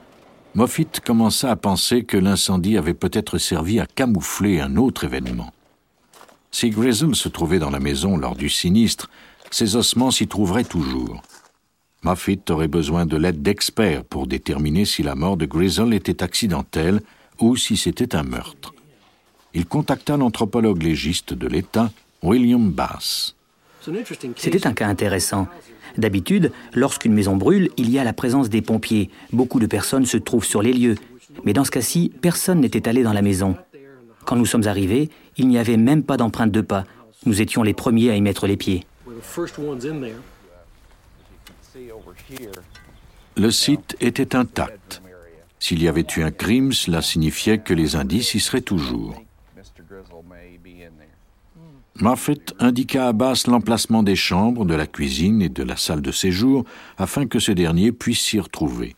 Moffitt 0.54 1.00
commença 1.00 1.52
à 1.52 1.56
penser 1.56 2.04
que 2.04 2.18
l'incendie 2.18 2.78
avait 2.78 2.94
peut-être 2.94 3.38
servi 3.38 3.80
à 3.80 3.86
camoufler 3.86 4.60
un 4.60 4.76
autre 4.78 5.04
événement. 5.04 5.52
Si 6.52 6.70
Grizzle 6.70 7.16
se 7.16 7.30
trouvait 7.30 7.60
dans 7.60 7.70
la 7.70 7.80
maison 7.80 8.18
lors 8.18 8.36
du 8.36 8.50
sinistre, 8.50 9.10
ses 9.52 9.76
ossements 9.76 10.12
s'y 10.12 10.28
trouveraient 10.28 10.64
toujours. 10.64 11.22
Moffitt 12.04 12.50
aurait 12.50 12.68
besoin 12.68 13.06
de 13.06 13.18
l'aide 13.18 13.42
d'experts 13.42 14.06
pour 14.06 14.26
déterminer 14.26 14.86
si 14.86 15.04
la 15.04 15.16
mort 15.16 15.36
de 15.38 15.46
Grizzle 15.46 15.94
était 15.94 16.24
accidentelle 16.24 17.02
ou 17.40 17.56
si 17.56 17.76
c'était 17.76 18.16
un 18.16 18.24
meurtre. 18.24 18.74
Il 19.54 19.66
contacta 19.66 20.16
l'anthropologue 20.16 20.82
légiste 20.82 21.34
de 21.34 21.48
l'État, 21.48 21.92
William 22.24 22.72
Bass. 22.72 23.36
C'était 24.36 24.68
un 24.68 24.74
cas 24.74 24.88
intéressant. 24.88 25.48
D'habitude, 25.98 26.52
lorsqu'une 26.74 27.14
maison 27.14 27.36
brûle, 27.36 27.70
il 27.78 27.90
y 27.90 28.00
a 28.00 28.04
la 28.04 28.14
présence 28.14 28.50
des 28.50 28.62
pompiers. 28.62 29.10
Beaucoup 29.34 29.60
de 29.60 29.66
personnes 29.66 30.06
se 30.06 30.18
trouvent 30.18 30.46
sur 30.46 30.62
les 30.62 30.74
lieux. 30.74 30.96
Mais 31.46 31.54
dans 31.54 31.64
ce 31.64 31.72
cas-ci, 31.72 32.12
personne 32.22 32.60
n'était 32.60 32.88
allé 32.88 33.04
dans 33.04 33.14
la 33.14 33.22
maison. 33.22 33.56
Quand 34.26 34.36
nous 34.36 34.46
sommes 34.46 34.68
arrivés, 34.68 35.10
il 35.38 35.48
n'y 35.48 35.58
avait 35.58 35.78
même 35.78 36.04
pas 36.04 36.18
d'empreinte 36.18 36.52
de 36.52 36.62
pas. 36.62 36.86
Nous 37.26 37.42
étions 37.42 37.64
les 37.64 37.74
premiers 37.74 38.12
à 38.12 38.16
y 38.16 38.22
mettre 38.22 38.48
les 38.48 38.58
pieds. 38.58 38.86
Le 43.36 43.52
site 43.52 43.96
était 44.00 44.36
intact. 44.36 45.02
S'il 45.60 45.82
y 45.82 45.88
avait 45.88 46.06
eu 46.16 46.24
un 46.24 46.32
crime, 46.32 46.74
cela 46.74 47.02
signifiait 47.02 47.60
que 47.60 47.74
les 47.74 47.96
indices 47.96 48.34
y 48.36 48.40
seraient 48.40 48.62
toujours. 48.62 49.22
Moffett 51.96 52.54
indiqua 52.60 53.10
à 53.10 53.14
Bass 53.14 53.48
l'emplacement 53.48 54.04
des 54.04 54.16
chambres, 54.16 54.66
de 54.66 54.74
la 54.74 54.88
cuisine 54.88 55.42
et 55.42 55.50
de 55.50 55.64
la 55.64 55.76
salle 55.76 56.02
de 56.02 56.12
séjour 56.12 56.64
afin 56.98 57.28
que 57.28 57.40
ce 57.40 57.52
dernier 57.52 57.92
puisse 57.92 58.22
s'y 58.22 58.40
retrouver. 58.40 58.96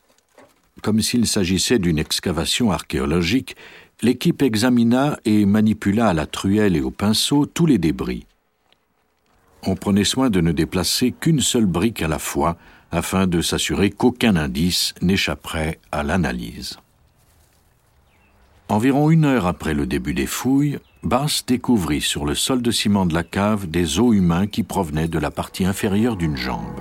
Comme 0.84 1.02
s'il 1.02 1.28
s'agissait 1.28 1.80
d'une 1.80 1.98
excavation 1.98 2.72
archéologique, 2.72 3.56
l'équipe 4.04 4.42
examina 4.44 5.20
et 5.26 5.46
manipula 5.46 6.10
à 6.10 6.14
la 6.14 6.28
truelle 6.28 6.76
et 6.76 6.82
au 6.82 6.92
pinceau 6.92 7.48
tous 7.48 7.66
les 7.66 7.80
débris. 7.80 8.26
On 9.64 9.76
prenait 9.76 10.04
soin 10.04 10.30
de 10.30 10.42
ne 10.42 10.52
déplacer 10.52 11.12
qu'une 11.12 11.42
seule 11.42 11.66
brique 11.66 12.02
à 12.02 12.08
la 12.08 12.20
fois 12.20 12.58
afin 12.92 13.28
de 13.28 13.42
s'assurer 13.42 13.90
qu'aucun 13.90 14.36
indice 14.36 14.94
n'échapperait 15.02 15.80
à 15.92 16.04
l'analyse. 16.04 16.78
Environ 18.70 19.10
une 19.10 19.26
heure 19.26 19.48
après 19.48 19.74
le 19.74 19.86
début 19.86 20.14
des 20.14 20.26
fouilles, 20.26 20.80
Bass 21.04 21.46
découvrit 21.46 22.02
sur 22.02 22.26
le 22.26 22.36
sol 22.36 22.62
de 22.62 22.72
ciment 22.72 23.06
de 23.06 23.14
la 23.14 23.24
cave 23.24 23.68
des 23.68 24.00
os 24.00 24.16
humains 24.16 24.48
qui 24.48 24.64
provenaient 24.64 25.08
de 25.08 25.20
la 25.20 25.32
partie 25.32 25.66
inférieure 25.66 26.16
d'une 26.16 26.38
jambe. 26.38 26.80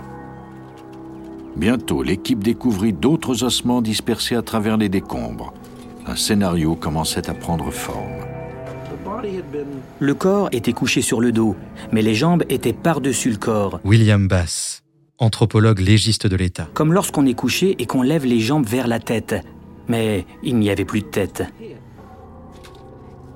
Bientôt, 1.56 2.02
l'équipe 2.02 2.44
découvrit 2.44 2.92
d'autres 2.92 3.44
ossements 3.44 3.82
dispersés 3.82 4.36
à 4.36 4.42
travers 4.42 4.76
les 4.76 4.88
décombres. 4.88 5.52
Un 6.06 6.16
scénario 6.16 6.76
commençait 6.76 7.28
à 7.28 7.34
prendre 7.34 7.70
forme. 7.70 8.20
Le 9.98 10.14
corps 10.14 10.48
était 10.52 10.72
couché 10.72 11.02
sur 11.02 11.20
le 11.20 11.32
dos, 11.32 11.56
mais 11.92 12.02
les 12.02 12.14
jambes 12.14 12.44
étaient 12.48 12.72
par-dessus 12.72 13.30
le 13.30 13.36
corps. 13.36 13.80
William 13.84 14.28
Bass, 14.28 14.82
anthropologue 15.20 15.78
légiste 15.78 16.26
de 16.26 16.36
l'État. 16.36 16.68
Comme 16.74 16.92
lorsqu'on 16.92 17.26
est 17.26 17.34
couché 17.34 17.76
et 17.78 17.86
qu'on 17.86 18.02
lève 18.02 18.24
les 18.24 18.40
jambes 18.40 18.66
vers 18.66 18.88
la 18.88 18.98
tête. 18.98 19.36
Mais 19.88 20.26
il 20.42 20.56
n'y 20.56 20.70
avait 20.70 20.84
plus 20.84 21.02
de 21.02 21.06
tête. 21.06 21.44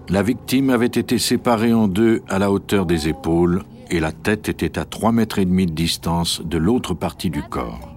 La 0.09 0.23
victime 0.23 0.71
avait 0.71 0.87
été 0.87 1.19
séparée 1.19 1.73
en 1.73 1.89
deux 1.89 2.23
à 2.29 2.39
la 2.39 2.51
hauteur 2.51 2.87
des 2.87 3.09
épaules 3.09 3.63
et 3.91 4.01
la 4.01 4.13
tête 4.13 4.49
était 4.49 4.79
à 4.79 4.85
trois 4.85 5.13
mètres 5.13 5.39
et 5.39 5.45
demi 5.45 5.67
de 5.67 5.73
distance 5.73 6.43
de 6.45 6.59
l'autre 6.59 6.95
partie 6.95 7.31
du 7.31 7.43
corps. 7.43 7.95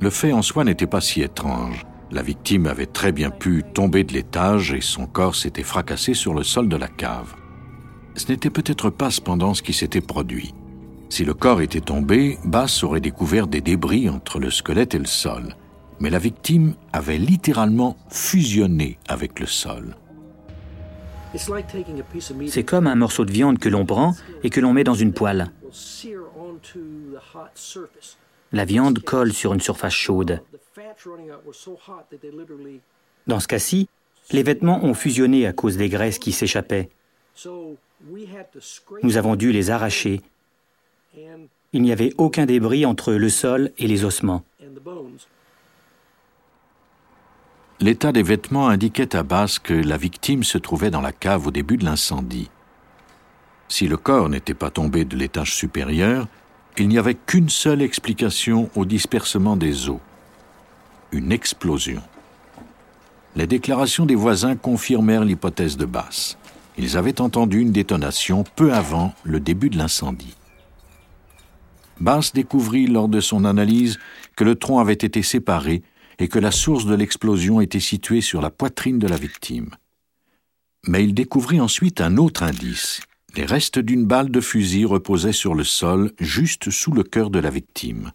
Le 0.00 0.10
fait 0.10 0.32
en 0.32 0.42
soi 0.42 0.64
n'était 0.64 0.86
pas 0.86 1.00
si 1.00 1.22
étrange. 1.22 1.84
La 2.10 2.22
victime 2.22 2.66
avait 2.66 2.86
très 2.86 3.12
bien 3.12 3.30
pu 3.30 3.64
tomber 3.74 4.04
de 4.04 4.12
l'étage 4.12 4.72
et 4.72 4.80
son 4.80 5.06
corps 5.06 5.34
s'était 5.34 5.62
fracassé 5.62 6.14
sur 6.14 6.34
le 6.34 6.42
sol 6.42 6.68
de 6.68 6.76
la 6.76 6.88
cave. 6.88 7.34
Ce 8.14 8.30
n'était 8.30 8.50
peut-être 8.50 8.90
pas 8.90 9.10
cependant 9.10 9.54
ce 9.54 9.62
qui 9.62 9.72
s'était 9.72 10.00
produit. 10.00 10.54
Si 11.08 11.24
le 11.24 11.34
corps 11.34 11.60
était 11.60 11.80
tombé, 11.80 12.38
Bass 12.44 12.82
aurait 12.84 13.00
découvert 13.00 13.46
des 13.46 13.60
débris 13.60 14.08
entre 14.08 14.38
le 14.38 14.50
squelette 14.50 14.94
et 14.94 14.98
le 14.98 15.06
sol. 15.06 15.54
Mais 16.00 16.10
la 16.10 16.18
victime 16.18 16.74
avait 16.92 17.18
littéralement 17.18 17.96
fusionné 18.08 18.98
avec 19.08 19.40
le 19.40 19.46
sol. 19.46 19.96
C'est 22.46 22.64
comme 22.64 22.86
un 22.86 22.94
morceau 22.94 23.24
de 23.24 23.32
viande 23.32 23.58
que 23.58 23.68
l'on 23.68 23.84
prend 23.84 24.14
et 24.42 24.50
que 24.50 24.60
l'on 24.60 24.72
met 24.72 24.84
dans 24.84 24.94
une 24.94 25.12
poêle. 25.12 25.50
La 28.52 28.64
viande 28.64 29.00
colle 29.00 29.32
sur 29.32 29.52
une 29.52 29.60
surface 29.60 29.92
chaude. 29.92 30.42
Dans 33.26 33.40
ce 33.40 33.48
cas-ci, 33.48 33.88
les 34.30 34.42
vêtements 34.42 34.84
ont 34.84 34.94
fusionné 34.94 35.46
à 35.46 35.52
cause 35.52 35.76
des 35.76 35.88
graisses 35.88 36.18
qui 36.18 36.32
s'échappaient. 36.32 36.90
Nous 39.02 39.16
avons 39.16 39.36
dû 39.36 39.52
les 39.52 39.70
arracher. 39.70 40.22
Il 41.72 41.82
n'y 41.82 41.92
avait 41.92 42.12
aucun 42.16 42.46
débris 42.46 42.86
entre 42.86 43.12
le 43.12 43.28
sol 43.28 43.72
et 43.78 43.86
les 43.86 44.04
ossements. 44.04 44.44
L'état 47.80 48.10
des 48.10 48.22
vêtements 48.22 48.68
indiquait 48.68 49.14
à 49.14 49.22
Bass 49.22 49.58
que 49.58 49.74
la 49.74 49.96
victime 49.96 50.42
se 50.42 50.58
trouvait 50.58 50.90
dans 50.90 51.00
la 51.00 51.12
cave 51.12 51.46
au 51.46 51.50
début 51.50 51.76
de 51.76 51.84
l'incendie. 51.84 52.50
Si 53.68 53.86
le 53.86 53.96
corps 53.96 54.28
n'était 54.28 54.54
pas 54.54 54.70
tombé 54.70 55.04
de 55.04 55.16
l'étage 55.16 55.54
supérieur, 55.54 56.26
il 56.76 56.88
n'y 56.88 56.98
avait 56.98 57.14
qu'une 57.14 57.50
seule 57.50 57.82
explication 57.82 58.70
au 58.74 58.84
dispersement 58.84 59.56
des 59.56 59.88
eaux. 59.88 60.00
Une 61.12 61.32
explosion. 61.32 62.02
Les 63.36 63.46
déclarations 63.46 64.06
des 64.06 64.14
voisins 64.14 64.56
confirmèrent 64.56 65.24
l'hypothèse 65.24 65.76
de 65.76 65.84
Bass. 65.84 66.38
Ils 66.78 66.96
avaient 66.96 67.20
entendu 67.20 67.60
une 67.60 67.72
détonation 67.72 68.44
peu 68.56 68.72
avant 68.72 69.12
le 69.22 69.38
début 69.38 69.70
de 69.70 69.76
l'incendie. 69.76 70.37
Bass 72.00 72.32
découvrit 72.32 72.86
lors 72.86 73.08
de 73.08 73.20
son 73.20 73.44
analyse 73.44 73.98
que 74.36 74.44
le 74.44 74.54
tronc 74.54 74.78
avait 74.78 74.92
été 74.92 75.22
séparé 75.22 75.82
et 76.18 76.28
que 76.28 76.38
la 76.38 76.50
source 76.50 76.86
de 76.86 76.94
l'explosion 76.94 77.60
était 77.60 77.80
située 77.80 78.20
sur 78.20 78.40
la 78.40 78.50
poitrine 78.50 78.98
de 78.98 79.08
la 79.08 79.16
victime. 79.16 79.70
Mais 80.86 81.04
il 81.04 81.14
découvrit 81.14 81.60
ensuite 81.60 82.00
un 82.00 82.16
autre 82.16 82.42
indice. 82.42 83.00
Les 83.36 83.44
restes 83.44 83.78
d'une 83.78 84.06
balle 84.06 84.30
de 84.30 84.40
fusil 84.40 84.84
reposaient 84.84 85.32
sur 85.32 85.54
le 85.54 85.64
sol, 85.64 86.12
juste 86.18 86.70
sous 86.70 86.92
le 86.92 87.02
cœur 87.02 87.30
de 87.30 87.38
la 87.38 87.50
victime. 87.50 88.12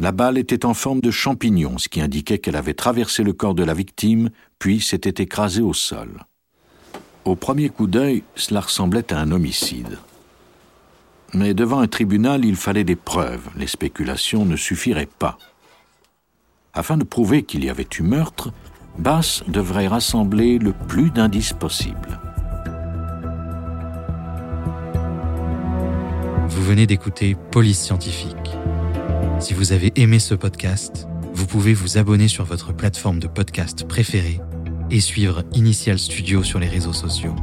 La 0.00 0.12
balle 0.12 0.38
était 0.38 0.64
en 0.64 0.74
forme 0.74 1.00
de 1.00 1.10
champignon, 1.10 1.78
ce 1.78 1.88
qui 1.88 2.00
indiquait 2.00 2.38
qu'elle 2.38 2.56
avait 2.56 2.74
traversé 2.74 3.24
le 3.24 3.32
corps 3.32 3.54
de 3.54 3.64
la 3.64 3.74
victime, 3.74 4.30
puis 4.58 4.80
s'était 4.80 5.22
écrasée 5.22 5.62
au 5.62 5.74
sol. 5.74 6.24
Au 7.24 7.34
premier 7.34 7.68
coup 7.68 7.88
d'œil, 7.88 8.22
cela 8.36 8.60
ressemblait 8.60 9.12
à 9.12 9.18
un 9.20 9.32
homicide. 9.32 9.98
Mais 11.34 11.54
devant 11.54 11.80
un 11.80 11.86
tribunal, 11.86 12.44
il 12.44 12.56
fallait 12.56 12.84
des 12.84 12.96
preuves. 12.96 13.48
Les 13.56 13.66
spéculations 13.66 14.44
ne 14.44 14.56
suffiraient 14.56 15.08
pas. 15.18 15.38
Afin 16.72 16.96
de 16.96 17.04
prouver 17.04 17.42
qu'il 17.42 17.64
y 17.64 17.70
avait 17.70 17.86
eu 17.98 18.02
meurtre, 18.02 18.52
Bass 18.98 19.44
devrait 19.46 19.88
rassembler 19.88 20.58
le 20.58 20.72
plus 20.72 21.10
d'indices 21.10 21.52
possible. 21.52 22.18
Vous 26.48 26.62
venez 26.64 26.86
d'écouter 26.86 27.36
Police 27.50 27.78
Scientifique. 27.78 28.34
Si 29.38 29.54
vous 29.54 29.72
avez 29.72 29.92
aimé 29.96 30.18
ce 30.18 30.34
podcast, 30.34 31.06
vous 31.32 31.46
pouvez 31.46 31.74
vous 31.74 31.98
abonner 31.98 32.26
sur 32.26 32.44
votre 32.44 32.72
plateforme 32.72 33.20
de 33.20 33.28
podcast 33.28 33.86
préférée 33.86 34.40
et 34.90 35.00
suivre 35.00 35.44
Initial 35.54 35.98
Studio 35.98 36.42
sur 36.42 36.58
les 36.58 36.68
réseaux 36.68 36.92
sociaux. 36.92 37.36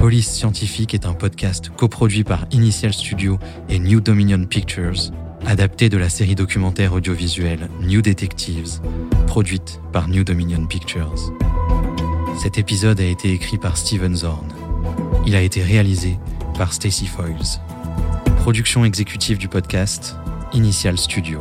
Police 0.00 0.30
Scientifique 0.30 0.94
est 0.94 1.04
un 1.04 1.12
podcast 1.12 1.68
coproduit 1.76 2.24
par 2.24 2.46
Initial 2.52 2.90
Studio 2.90 3.38
et 3.68 3.78
New 3.78 4.00
Dominion 4.00 4.46
Pictures, 4.46 5.12
adapté 5.44 5.90
de 5.90 5.98
la 5.98 6.08
série 6.08 6.34
documentaire 6.34 6.94
audiovisuelle 6.94 7.68
New 7.82 8.00
Detectives, 8.00 8.80
produite 9.26 9.78
par 9.92 10.08
New 10.08 10.24
Dominion 10.24 10.64
Pictures. 10.64 11.34
Cet 12.42 12.56
épisode 12.56 12.98
a 12.98 13.04
été 13.04 13.30
écrit 13.30 13.58
par 13.58 13.76
Steven 13.76 14.16
Zorn. 14.16 14.48
Il 15.26 15.36
a 15.36 15.42
été 15.42 15.62
réalisé 15.62 16.16
par 16.56 16.72
Stacy 16.72 17.06
Foyles. 17.06 17.60
Production 18.38 18.86
exécutive 18.86 19.36
du 19.36 19.48
podcast, 19.48 20.16
Initial 20.54 20.96
Studio. 20.96 21.40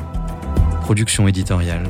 Production 0.82 1.30
éditoriale, 1.30 1.90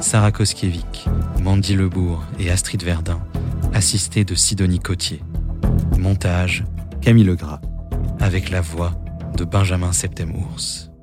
Sarah 0.00 0.32
Koskiewicz, 0.32 1.06
Mandy 1.40 1.76
Lebourg 1.76 2.24
et 2.40 2.50
Astrid 2.50 2.82
Verdun, 2.82 3.20
assistée 3.72 4.24
de 4.24 4.34
Sidonie 4.34 4.80
Cotier. 4.80 5.22
Montage 6.04 6.64
Camille 7.00 7.24
Legras, 7.24 7.62
avec 8.20 8.50
la 8.50 8.60
voix 8.60 8.92
de 9.38 9.44
Benjamin 9.44 9.90
Septemours. 9.90 10.93